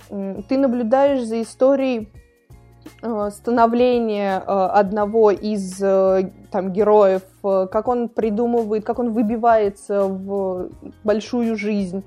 [0.09, 2.09] Ты наблюдаешь за историей
[3.31, 10.69] становление э, одного из э, там героев, как он придумывает, как он выбивается в
[11.03, 12.03] большую жизнь,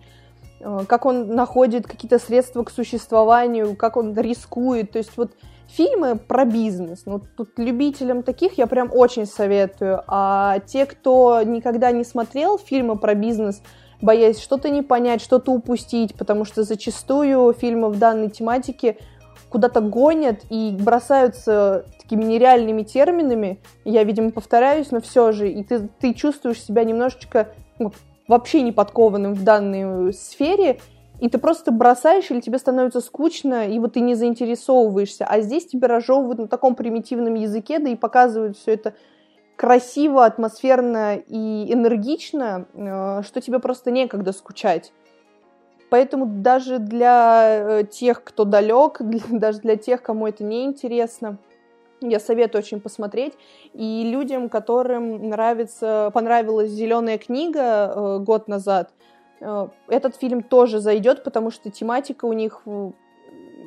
[0.86, 4.92] как он находит какие-то средства к существованию, как он рискует.
[4.92, 5.32] То есть вот
[5.68, 7.02] фильмы про бизнес.
[7.06, 10.02] Ну, тут любителям таких я прям очень советую.
[10.06, 13.62] А те, кто никогда не смотрел фильмы про бизнес,
[14.00, 18.98] боясь что-то не понять, что-то упустить, потому что зачастую фильмы в данной тематике
[19.50, 23.58] куда-то гонят и бросаются такими нереальными терминами.
[23.84, 27.92] Я, видимо, повторяюсь, но все же, и ты, ты чувствуешь себя немножечко ну,
[28.28, 30.78] вообще не подкованным в данной сфере,
[31.20, 35.26] и ты просто бросаешь, или тебе становится скучно, и вот ты не заинтересовываешься.
[35.26, 38.94] А здесь тебе разжевывают на таком примитивном языке, да и показывают все это
[39.56, 44.92] красиво, атмосферно и энергично, э, что тебе просто некогда скучать.
[45.90, 48.98] Поэтому даже для э, тех, кто далек,
[49.28, 51.38] даже для тех, кому это не интересно,
[52.00, 53.34] я советую очень посмотреть.
[53.74, 58.90] И людям, которым нравится, понравилась зеленая книга э, год назад,
[59.40, 62.62] э, этот фильм тоже зайдет, потому что тематика у них,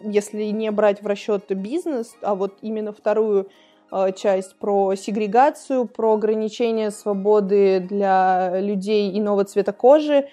[0.04, 3.50] если не брать в расчет бизнес, а вот именно вторую
[3.92, 10.30] э, часть про сегрегацию, про ограничение свободы для людей иного цвета кожи,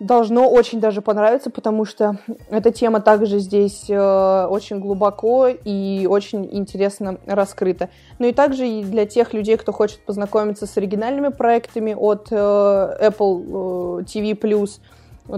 [0.00, 2.18] должно очень даже понравиться, потому что
[2.50, 7.88] эта тема также здесь э, очень глубоко и очень интересно раскрыта.
[8.18, 12.36] Ну и также и для тех людей, кто хочет познакомиться с оригинальными проектами от э,
[12.36, 14.68] Apple э, TV+,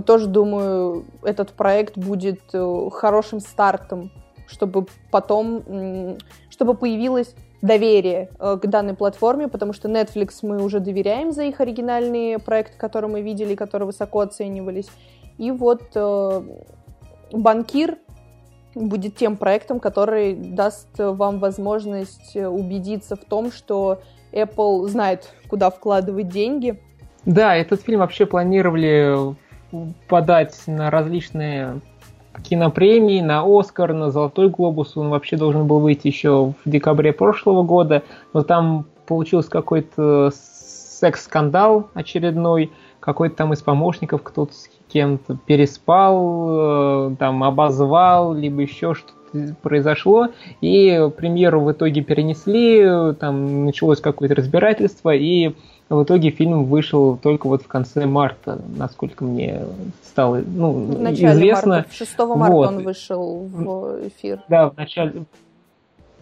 [0.04, 4.10] тоже думаю, этот проект будет э, хорошим стартом,
[4.46, 6.18] чтобы потом,
[6.50, 11.60] чтобы появилась доверие э, к данной платформе, потому что Netflix мы уже доверяем за их
[11.60, 14.88] оригинальные проекты, которые мы видели, которые высоко оценивались.
[15.38, 16.42] И вот э,
[17.32, 17.98] Банкир
[18.74, 24.00] будет тем проектом, который даст вам возможность убедиться в том, что
[24.32, 26.80] Apple знает, куда вкладывать деньги.
[27.24, 29.34] Да, этот фильм вообще планировали
[30.08, 31.80] подать на различные
[32.42, 34.96] кинопремии, на Оскар, на Золотой глобус.
[34.96, 41.88] Он вообще должен был выйти еще в декабре прошлого года, но там получился какой-то секс-скандал
[41.94, 49.54] очередной, какой-то там из помощников кто-то с кем-то переспал, э, там обозвал, либо еще что-то
[49.62, 50.28] произошло,
[50.60, 55.54] и премьеру в итоге перенесли, там началось какое-то разбирательство, и
[55.90, 59.62] в итоге фильм вышел только вот в конце марта, насколько мне
[60.04, 61.74] стало ну, в начале известно.
[61.76, 62.68] Марта, 6 марта вот.
[62.68, 64.40] он вышел в эфир.
[64.48, 65.24] Да, в начале,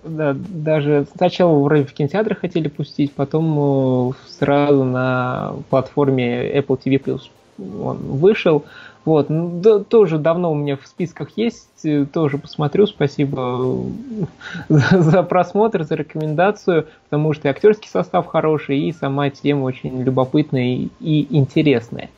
[0.04, 7.20] да, даже сначала вроде в кинотеатры хотели пустить, потом э, сразу на платформе Apple TV
[7.58, 8.64] он вышел.
[9.08, 13.86] Вот, ну, да, тоже давно у меня в списках есть, э, тоже посмотрю, спасибо
[14.68, 20.02] за, за просмотр, за рекомендацию, потому что и актерский состав хороший, и сама тема очень
[20.02, 22.10] любопытная и, и интересная.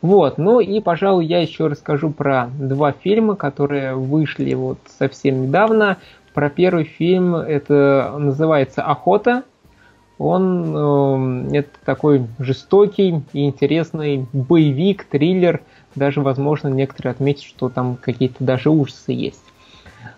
[0.00, 5.98] Вот, ну и, пожалуй, я еще расскажу про два фильма, которые вышли вот совсем недавно.
[6.32, 9.42] Про первый фильм, это называется «Охота»,
[10.22, 15.62] он э, это такой жестокий и интересный боевик, триллер
[15.94, 19.42] даже, возможно, некоторые отметят, что там какие-то даже ужасы есть.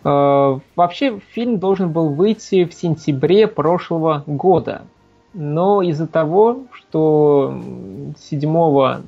[0.04, 4.82] Э, вообще, фильм должен был выйти в сентябре прошлого года.
[5.32, 7.60] Но из-за того, что
[8.18, 9.02] 7 Э,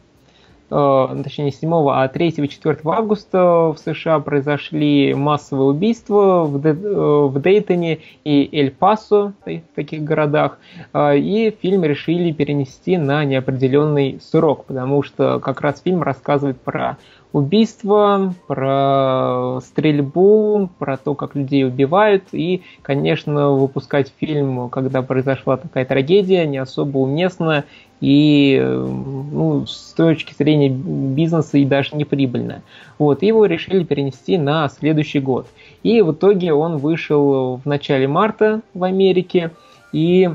[0.69, 7.41] точнее не 7, а 3-4 августа в США произошли массовые убийства в, Де, э, в
[7.41, 10.59] Дейтоне и Эль-Пасо, в таких городах,
[10.93, 16.97] э, и фильм решили перенести на неопределенный срок, потому что как раз фильм рассказывает про
[17.37, 22.25] убийства, про стрельбу, про то, как людей убивают.
[22.33, 27.65] И, конечно, выпускать фильм, когда произошла такая трагедия, не особо уместно
[28.01, 32.63] и ну, с точки зрения бизнеса и даже неприбыльно.
[32.99, 35.47] Вот, и его решили перенести на следующий год.
[35.83, 39.51] И в итоге он вышел в начале марта в Америке,
[39.93, 40.31] и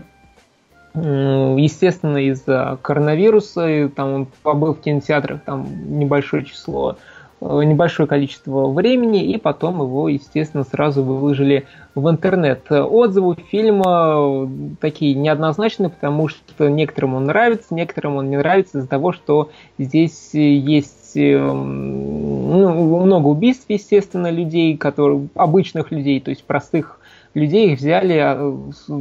[0.94, 6.98] естественно, из-за коронавируса, там он побыл в кинотеатрах там небольшое число
[7.42, 12.72] небольшое количество времени, и потом его, естественно, сразу выложили в интернет.
[12.72, 14.48] Отзывы фильма
[14.80, 19.50] такие неоднозначные, потому что некоторым он нравится, некоторым он не нравится из-за того, что
[19.80, 27.00] здесь есть э, ну, много убийств, естественно, людей, которые, обычных людей, то есть простых
[27.34, 28.58] людей их взяли, а,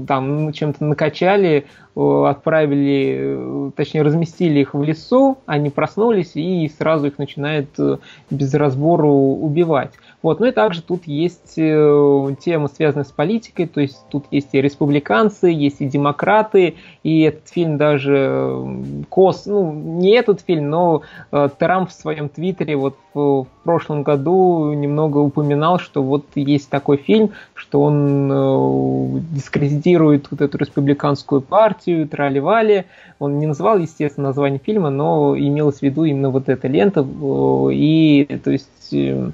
[0.06, 7.68] там чем-то накачали, отправили, точнее разместили их в лесу, они проснулись и сразу их начинают
[7.78, 7.98] э,
[8.30, 9.92] без разбору убивать.
[10.22, 10.38] Вот.
[10.38, 14.60] Ну и также тут есть э, тема, связанная с политикой, то есть тут есть и
[14.60, 21.02] республиканцы, есть и демократы, и этот фильм даже э, кос, ну не этот фильм, но
[21.32, 26.96] э, Трамп в своем твиттере вот в, прошлом году немного упоминал, что вот есть такой
[26.96, 32.84] фильм, что он э, дискредитирует вот эту республиканскую партию, трали-вали.
[33.18, 37.68] Он не называл, естественно, название фильма, но имелось в виду именно вот эта лента, э,
[37.72, 39.30] и то есть э,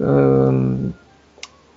[0.00, 0.94] Эм,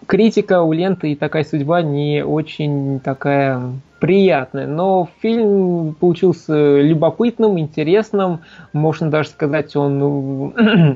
[0.08, 3.62] критика у ленты и такая судьба не очень такая
[4.00, 4.66] приятная.
[4.66, 8.40] Но фильм получился любопытным, интересным.
[8.72, 10.96] Можно даже сказать, он э,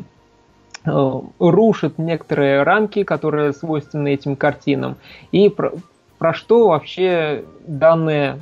[1.40, 4.96] рушит некоторые рамки, которые свойственны этим картинам.
[5.34, 5.74] И про,
[6.18, 8.40] про что вообще данная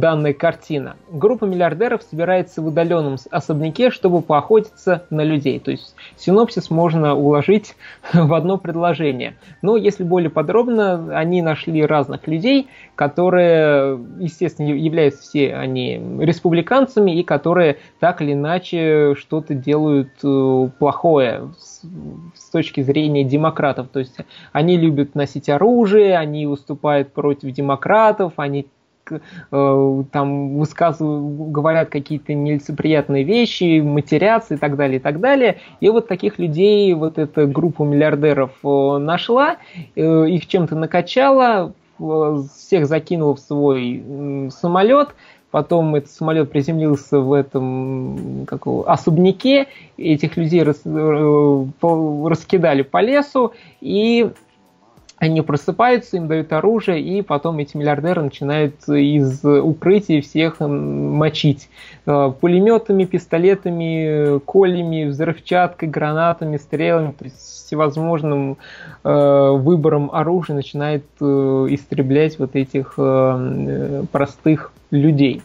[0.00, 0.96] данная картина.
[1.10, 5.60] Группа миллиардеров собирается в удаленном особняке, чтобы поохотиться на людей.
[5.60, 7.76] То есть синопсис можно уложить
[8.12, 9.36] в одно предложение.
[9.62, 17.22] Но если более подробно, они нашли разных людей, которые, естественно, являются все они республиканцами и
[17.22, 23.88] которые так или иначе что-то делают э, плохое с точки зрения демократов.
[23.92, 24.16] То есть
[24.52, 28.66] они любят носить оружие, они выступают против демократов, они
[29.50, 35.60] там высказывают, говорят какие-то нелицеприятные вещи, матерятся и так далее, и так далее.
[35.80, 39.56] И вот таких людей вот эта группа миллиардеров э, нашла,
[39.94, 45.14] э, их чем-то накачала, всех закинула в свой самолет,
[45.50, 54.30] потом этот самолет приземлился в этом как особняке, этих людей рас, раскидали по лесу, и
[55.24, 61.70] они просыпаются, им дают оружие, и потом эти миллиардеры начинают из укрытий всех мочить
[62.06, 68.58] э, пулеметами, пистолетами, колями, взрывчаткой, гранатами, стрелами, то есть всевозможным
[69.02, 71.24] э, выбором оружия начинает э,
[71.70, 72.98] истреблять вот этих
[74.12, 75.42] простых людей.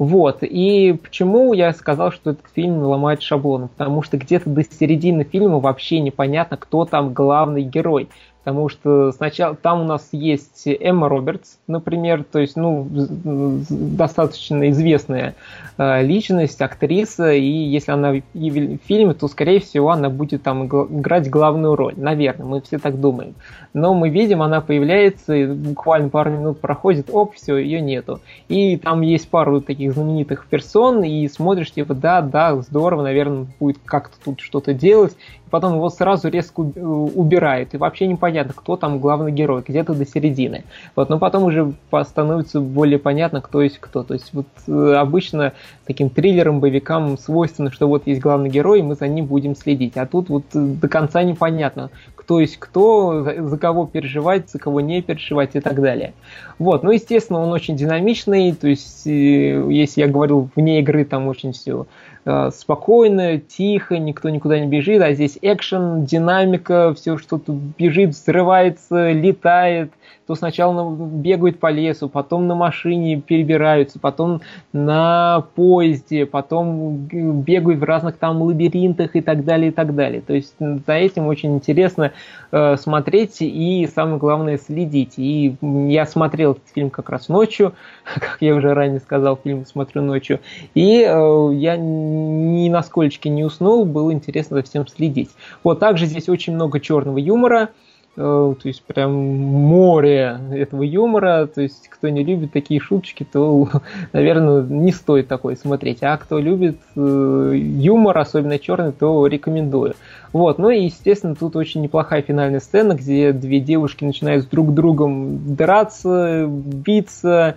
[0.00, 0.38] Вот.
[0.40, 3.68] И почему я сказал, что этот фильм ломает шаблон?
[3.68, 8.08] Потому что где-то до середины фильма вообще непонятно, кто там главный герой
[8.42, 15.34] потому что сначала там у нас есть Эмма Робертс, например, то есть, ну, достаточно известная
[15.76, 21.28] э, личность, актриса, и если она в фильме, то, скорее всего, она будет там играть
[21.28, 23.34] главную роль, наверное, мы все так думаем.
[23.72, 28.20] Но мы видим, она появляется, и буквально пару минут проходит, оп, все, ее нету.
[28.48, 33.78] И там есть пару таких знаменитых персон, и смотришь, типа, да, да, здорово, наверное, будет
[33.84, 35.14] как-то тут что-то делать,
[35.50, 40.64] потом его сразу резко убирают, и вообще непонятно, кто там главный герой, где-то до середины.
[40.96, 41.72] Вот, но потом уже
[42.04, 44.02] становится более понятно, кто есть кто.
[44.02, 45.52] То есть вот э, обычно
[45.86, 49.96] таким триллерам, боевикам свойственно, что вот есть главный герой, и мы за ним будем следить.
[49.96, 51.90] А тут вот э, до конца непонятно,
[52.30, 56.12] кто есть кто, за, кого переживать, за кого не переживать и так далее.
[56.60, 61.26] Вот, ну, естественно, он очень динамичный, то есть, э, если я говорил, вне игры там
[61.26, 61.86] очень все
[62.26, 69.12] Э, спокойно, тихо, никто никуда не бежит, а здесь экшен, динамика, все что-то бежит, взрывается,
[69.12, 69.90] летает,
[70.26, 74.42] то сначала бегают по лесу, потом на машине перебираются, потом
[74.72, 80.20] на поезде, потом бегают в разных там лабиринтах и так далее, и так далее.
[80.20, 82.12] То есть за этим очень интересно
[82.52, 85.14] э, смотреть и, самое главное, следить.
[85.16, 87.74] И я смотрел этот фильм как раз ночью,
[88.14, 90.38] как я уже ранее сказал, фильм смотрю ночью,
[90.74, 95.30] и э, я ни на скольчике не уснул, было интересно за всем следить.
[95.64, 97.70] Вот, также здесь очень много черного юмора,
[98.16, 103.68] то есть прям море этого юмора, то есть кто не любит такие шуточки, то,
[104.12, 109.94] наверное, не стоит такой смотреть, а кто любит э, юмор, особенно черный, то рекомендую.
[110.32, 115.54] Вот, ну и, естественно, тут очень неплохая финальная сцена, где две девушки начинают друг другом
[115.54, 117.56] драться, биться,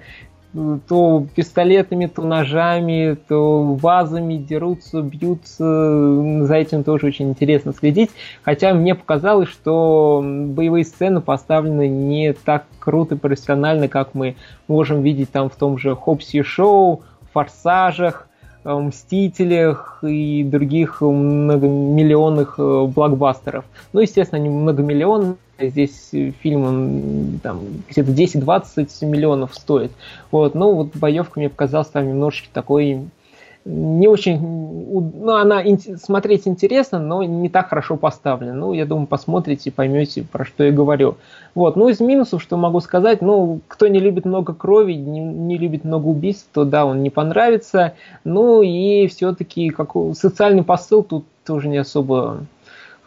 [0.88, 6.46] то пистолетами, то ножами, то вазами дерутся, бьются.
[6.46, 8.12] За этим тоже очень интересно следить.
[8.44, 14.36] Хотя мне показалось, что боевые сцены поставлены не так круто и профессионально, как мы
[14.68, 17.02] можем видеть там в том же Хопси Шоу,
[17.34, 18.28] Форсажах,
[18.64, 23.66] э, Мстителях и других многомиллионных э, блокбастеров.
[23.92, 26.10] Ну, естественно, они многомиллионные, Здесь
[26.42, 29.92] фильм он, там где-то 10-20 миллионов стоит.
[30.32, 33.06] Вот, ну вот боевка мне показалась там немножечко такой
[33.66, 35.64] не очень, ну, она
[35.98, 38.54] смотреть интересно, но не так хорошо поставлена.
[38.54, 41.16] Ну, я думаю, посмотрите и поймете, про что я говорю.
[41.56, 45.58] Вот, ну, из минусов, что могу сказать, ну, кто не любит много крови, не, не
[45.58, 47.94] любит много убийств, то да, он не понравится.
[48.26, 52.40] Ну, и все-таки как, социальный посыл тут тоже не особо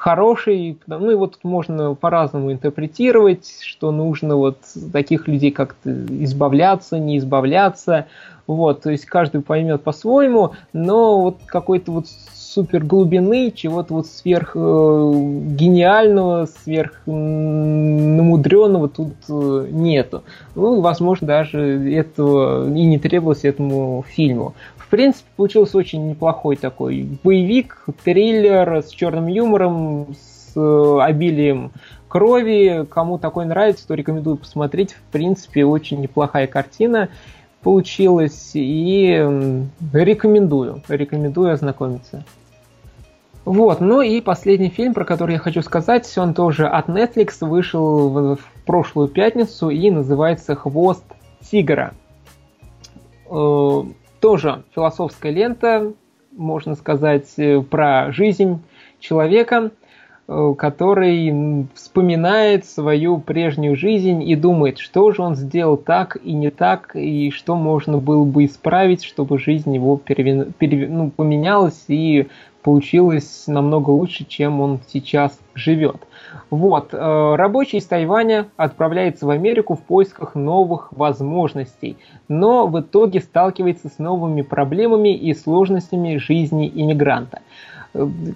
[0.07, 4.59] хороший, ну и вот можно по-разному интерпретировать, что нужно вот
[4.93, 8.07] таких людей как-то избавляться, не избавляться,
[8.47, 14.53] вот, то есть каждый поймет по-своему, но вот какой-то вот супер глубины, чего-то вот сверх
[14.55, 20.23] э, гениального, сверх намудренного тут э, нету.
[20.55, 21.61] Ну, возможно, даже
[21.93, 24.55] этого и не требовалось этому фильму.
[24.97, 31.71] Принципе, получился очень неплохой такой боевик, триллер с черным юмором, с э, обилием
[32.09, 32.87] крови.
[32.89, 34.95] Кому такой нравится, то рекомендую посмотреть.
[34.95, 37.11] В принципе, очень неплохая картина
[37.61, 38.53] получилась.
[38.55, 39.23] И
[39.93, 42.25] рекомендую, рекомендую ознакомиться.
[43.45, 48.09] Вот, ну и последний фильм, про который я хочу сказать, он тоже от Netflix, вышел
[48.09, 51.05] в, в прошлую пятницу и называется «Хвост
[51.43, 51.93] тигра».
[54.27, 55.93] Тоже философская лента,
[56.33, 58.61] можно сказать, э, про жизнь
[58.99, 59.71] человека.
[60.27, 66.51] э, который вспоминает свою прежнюю жизнь и думает, что же он сделал так и не
[66.51, 70.53] так, и что можно было бы исправить, чтобы жизнь его перевин...
[70.59, 70.91] перев...
[70.91, 72.27] ну, поменялась и
[72.67, 75.99] получилось намного лучше, чем он сейчас живет.
[76.51, 81.97] Вот, э, рабочий из Тайваня отправляется в Америку в поисках новых возможностей,
[82.27, 87.39] но в итоге сталкивается с новыми проблемами и сложностями жизни иммигранта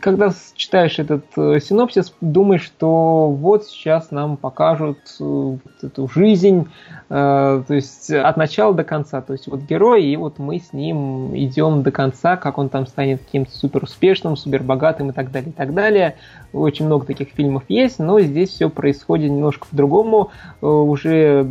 [0.01, 6.69] когда читаешь этот э, синопсис, думаешь, что вот сейчас нам покажут э, эту жизнь,
[7.09, 9.21] э, то есть от начала до конца.
[9.21, 12.87] То есть вот герой, и вот мы с ним идем до конца, как он там
[12.87, 16.17] станет каким-то супер успешным, супер богатым и так далее, и так далее.
[16.53, 20.31] Очень много таких фильмов есть, но здесь все происходит немножко по-другому.
[20.61, 21.45] Уже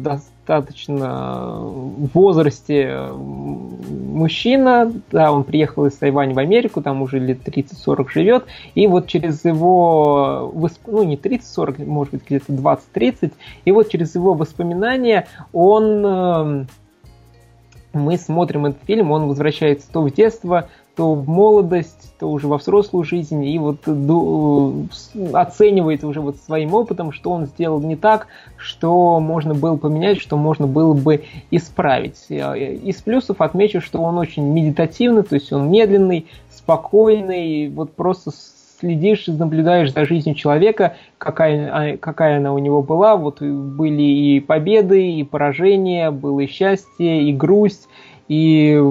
[0.49, 8.09] достаточно в возрасте мужчина, да, он приехал из Тайваня в Америку, там уже лет 30-40
[8.09, 10.51] живет, и вот через его,
[10.87, 13.31] ну не 30-40, может быть где-то 20-30,
[13.65, 16.67] и вот через его воспоминания он эм,
[17.93, 20.67] мы смотрим этот фильм, он возвращается то в детство,
[20.99, 23.87] то в молодость, то уже во взрослую жизнь, и вот
[25.33, 28.27] оценивает уже вот своим опытом, что он сделал не так,
[28.57, 32.25] что можно было поменять, что можно было бы исправить.
[32.29, 38.31] Из плюсов отмечу, что он очень медитативный, то есть он медленный, спокойный, вот просто
[38.81, 43.15] следишь, наблюдаешь за жизнью человека, какая, какая она у него была.
[43.15, 47.87] Вот были и победы, и поражения, было и счастье, и грусть,
[48.27, 48.83] и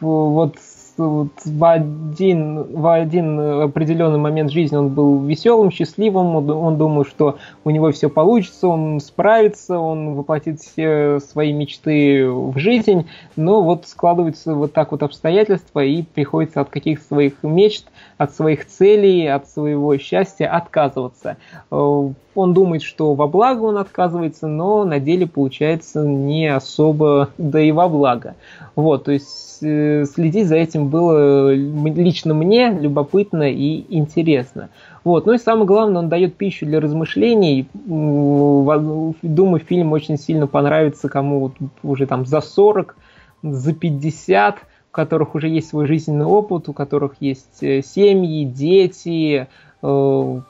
[0.00, 0.54] вот
[0.98, 7.04] вот в один, в один определенный момент жизни он был веселым, счастливым, он, он думал,
[7.04, 13.62] что у него все получится, он справится, он воплотит все свои мечты в жизнь, но
[13.62, 17.86] вот складываются вот так вот обстоятельства и приходится от каких-то своих мечт,
[18.18, 21.36] от своих целей, от своего счастья отказываться.
[21.70, 27.60] Э, он думает, что во благо он отказывается, но на деле получается не особо, да
[27.60, 28.34] и во благо.
[28.74, 34.70] Вот, то есть следить за этим было лично мне любопытно и интересно.
[35.04, 35.26] Вот.
[35.26, 37.68] Ну и самое главное, он дает пищу для размышлений.
[37.84, 39.14] Думаю,
[39.60, 41.52] фильм очень сильно понравится кому
[41.82, 42.96] уже там за 40,
[43.42, 44.58] за 50, у
[44.90, 49.46] которых уже есть свой жизненный опыт, у которых есть э, семьи, дети,
[49.82, 50.40] э,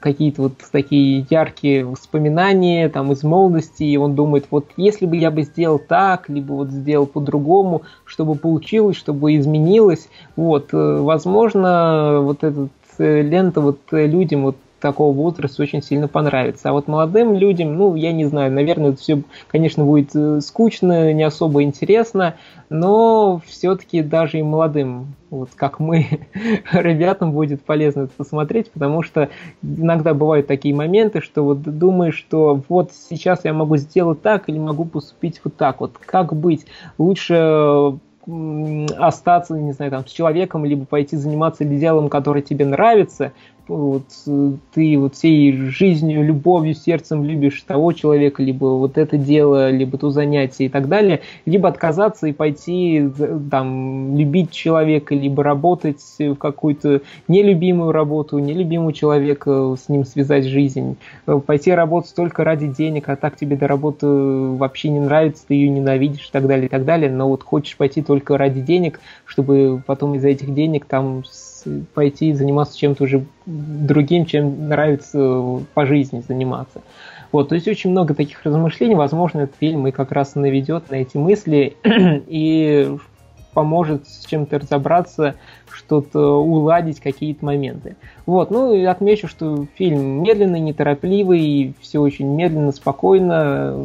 [0.00, 5.30] какие-то вот такие яркие воспоминания там из молодости, и он думает, вот если бы я
[5.30, 12.44] бы сделал так, либо вот сделал по-другому, чтобы получилось, чтобы изменилось, вот, э, возможно, вот
[12.44, 16.68] эта э, лента вот э, людям вот такого возраста очень сильно понравится.
[16.68, 21.12] А вот молодым людям, ну, я не знаю, наверное, это все, конечно, будет э, скучно,
[21.12, 22.34] не особо интересно,
[22.68, 26.06] но все-таки даже и молодым, вот как мы,
[26.72, 29.30] ребятам будет полезно это посмотреть, потому что
[29.62, 34.58] иногда бывают такие моменты, что вот думаешь, что вот сейчас я могу сделать так или
[34.58, 35.96] могу поступить вот так вот.
[35.98, 36.66] Как быть?
[36.98, 37.98] Лучше
[38.98, 43.32] остаться, не знаю, там, с человеком, либо пойти заниматься делом, которое тебе нравится,
[43.68, 44.04] вот,
[44.74, 50.10] ты вот всей жизнью, любовью, сердцем любишь того человека, либо вот это дело, либо то
[50.10, 53.08] занятие и так далее, либо отказаться и пойти
[53.50, 60.96] там любить человека, либо работать в какую-то нелюбимую работу, нелюбимого человека, с ним связать жизнь,
[61.46, 65.68] пойти работать только ради денег, а так тебе до работы вообще не нравится, ты ее
[65.68, 69.82] ненавидишь и так далее, и так далее, но вот хочешь пойти только ради денег, чтобы
[69.86, 71.22] потом из-за этих денег там
[71.94, 76.82] пойти заниматься чем-то уже другим, чем нравится по жизни заниматься.
[77.32, 80.96] Вот, то есть очень много таких размышлений, возможно, этот фильм и как раз наведет на
[80.96, 82.94] эти мысли и
[83.52, 85.34] поможет с чем-то разобраться,
[85.70, 87.96] что-то уладить, какие-то моменты.
[88.26, 93.76] Вот, ну и отмечу, что фильм медленный, неторопливый, все очень медленно, спокойно.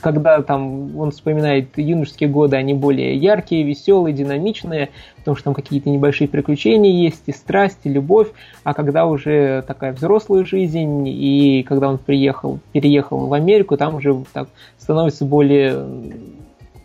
[0.00, 5.90] Когда там он вспоминает юношеские годы, они более яркие, веселые, динамичные, потому что там какие-то
[5.90, 8.28] небольшие приключения есть, и страсть, и любовь.
[8.62, 14.24] А когда уже такая взрослая жизнь, и когда он приехал, переехал в Америку, там уже
[14.32, 14.48] так
[14.78, 15.86] становится более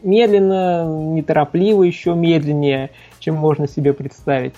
[0.03, 4.53] медленно, неторопливо, еще медленнее, чем можно себе представить.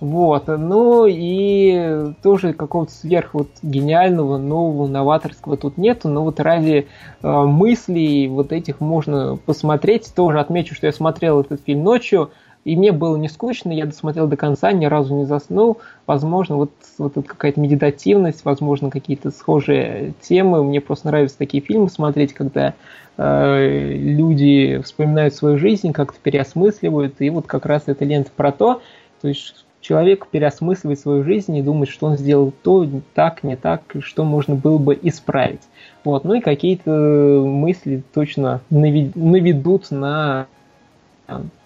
[0.00, 6.88] Вот, ну и тоже какого-то сверх вот гениального, нового, новаторского тут нету, но вот ради
[7.22, 10.12] э, мыслей вот этих можно посмотреть.
[10.14, 12.32] Тоже отмечу, что я смотрел этот фильм ночью,
[12.64, 15.78] и мне было не скучно, я досмотрел до конца, ни разу не заснул.
[16.06, 20.64] Возможно, вот, вот какая-то медитативность, возможно, какие-то схожие темы.
[20.64, 22.74] Мне просто нравятся такие фильмы смотреть, когда
[23.18, 27.20] э, люди вспоминают свою жизнь, как-то переосмысливают.
[27.20, 28.80] И вот как раз эта лента про то,
[29.20, 33.82] то есть человек переосмысливает свою жизнь и думает, что он сделал то, так, не так,
[34.00, 35.60] что можно было бы исправить.
[36.02, 36.24] Вот.
[36.24, 40.46] Ну и какие-то мысли точно наведут на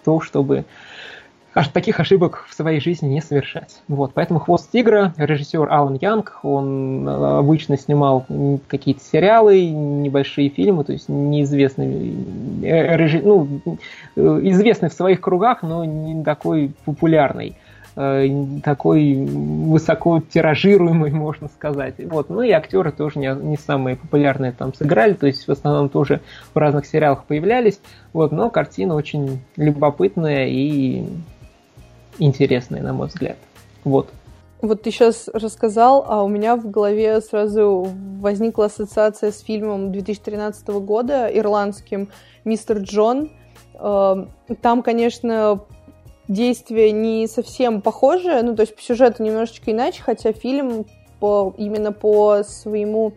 [0.03, 0.65] то, чтобы
[1.73, 3.81] таких ошибок в своей жизни не совершать.
[3.87, 8.25] Вот, поэтому «Хвост тигра», режиссер Алан Янг, он э, обычно снимал
[8.67, 12.15] какие-то сериалы, небольшие фильмы, то есть неизвестный,
[12.63, 13.61] э, ну,
[14.15, 17.55] э, известный в своих кругах, но не такой популярный
[18.63, 21.95] такой высоко тиражируемый, можно сказать.
[21.97, 22.29] Вот.
[22.29, 26.21] Ну и актеры тоже не, не самые популярные там сыграли, то есть в основном тоже
[26.53, 27.81] в разных сериалах появлялись.
[28.13, 28.31] Вот.
[28.31, 31.07] Но картина очень любопытная и
[32.19, 33.37] интересные, на мой взгляд.
[33.83, 34.09] Вот.
[34.61, 37.87] Вот ты сейчас рассказал, а у меня в голове сразу
[38.19, 42.09] возникла ассоциация с фильмом 2013 года ирландским
[42.43, 43.31] «Мистер Джон».
[43.75, 44.29] Эм,
[44.61, 45.61] там, конечно,
[46.27, 50.85] действие не совсем похожее, ну, то есть по сюжету немножечко иначе, хотя фильм
[51.21, 53.13] по, именно по своему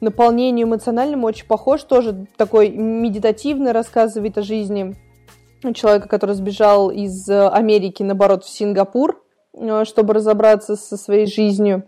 [0.00, 4.94] наполнению эмоциональному очень похож, тоже такой медитативный, рассказывает о жизни
[5.74, 9.22] человека, который сбежал из э, Америки, наоборот, в Сингапур,
[9.54, 11.84] э, чтобы разобраться со своей жизнью,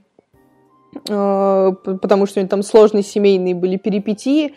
[1.08, 4.54] э, потому что у него там сложные семейные были перипетии.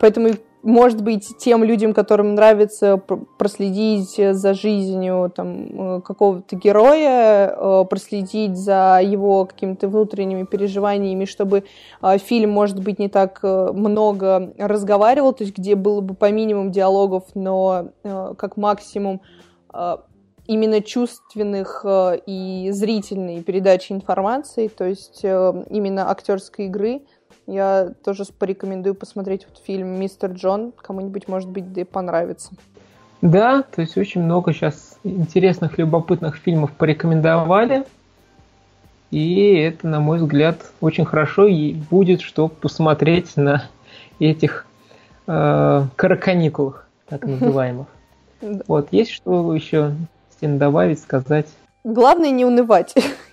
[0.00, 0.30] Поэтому
[0.68, 2.98] может быть, тем людям, которым нравится
[3.38, 11.64] проследить за жизнью там, э, какого-то героя, э, проследить за его какими-то внутренними переживаниями, чтобы
[12.02, 16.70] э, фильм, может быть, не так много разговаривал, то есть где было бы по минимуму
[16.70, 19.22] диалогов, но как максимум
[20.46, 21.84] именно чувственных
[22.26, 27.02] и зрительной передачи информации, то есть именно актерской игры–
[27.48, 30.72] я тоже порекомендую посмотреть вот фильм «Мистер Джон».
[30.76, 32.50] Кому-нибудь, может быть, да и понравится.
[33.22, 37.84] Да, то есть очень много сейчас интересных, любопытных фильмов порекомендовали.
[39.10, 43.64] И это, на мой взгляд, очень хорошо и будет что посмотреть на
[44.18, 44.66] этих
[45.26, 47.86] э, караканикулах, так называемых.
[48.66, 49.94] Вот, есть что еще
[50.42, 51.46] добавить, сказать?
[51.82, 52.94] Главное не унывать.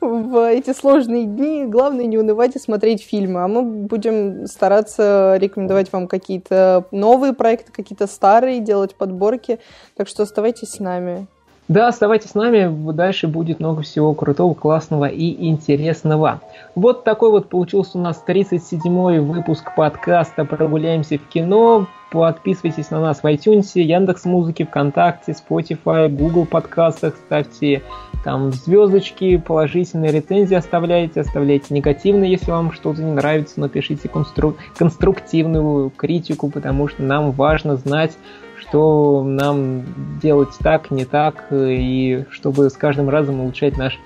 [0.00, 3.42] в эти сложные дни главное не унывать и смотреть фильмы.
[3.42, 9.58] А мы будем стараться рекомендовать вам какие-то новые проекты, какие-то старые, делать подборки.
[9.96, 11.26] Так что оставайтесь с нами.
[11.68, 16.40] Да, оставайтесь с нами, дальше будет много всего крутого, классного и интересного.
[16.74, 21.86] Вот такой вот получился у нас 37-й выпуск подкаста «Прогуляемся в кино».
[22.10, 27.82] Подписывайтесь на нас в iTunes, Яндекс Музыки, ВКонтакте, Spotify, Google подкастах, ставьте
[28.24, 34.56] там звездочки, положительные рецензии оставляйте, оставляйте негативные, если вам что-то не нравится, но пишите констру...
[34.76, 38.16] конструктивную критику, потому что нам важно знать,
[38.58, 39.84] что нам
[40.20, 43.98] делать так, не так, и чтобы с каждым разом улучшать наш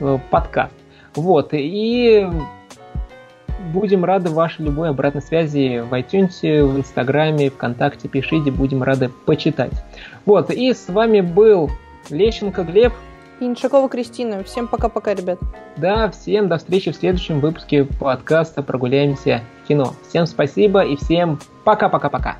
[0.00, 0.74] э, подкаст.
[1.14, 2.28] Вот, и
[3.72, 9.72] будем рады вашей любой обратной связи в iTunes, в Инстаграме, ВКонтакте, пишите, будем рады почитать.
[10.24, 11.70] Вот, и с вами был
[12.10, 12.92] Лещенко Глеб.
[13.40, 14.42] И Иншакова Кристина.
[14.44, 15.38] Всем пока-пока, ребят.
[15.76, 19.92] Да, всем до встречи в следующем выпуске подкаста «Прогуляемся в кино».
[20.08, 22.38] Всем спасибо и всем пока-пока-пока.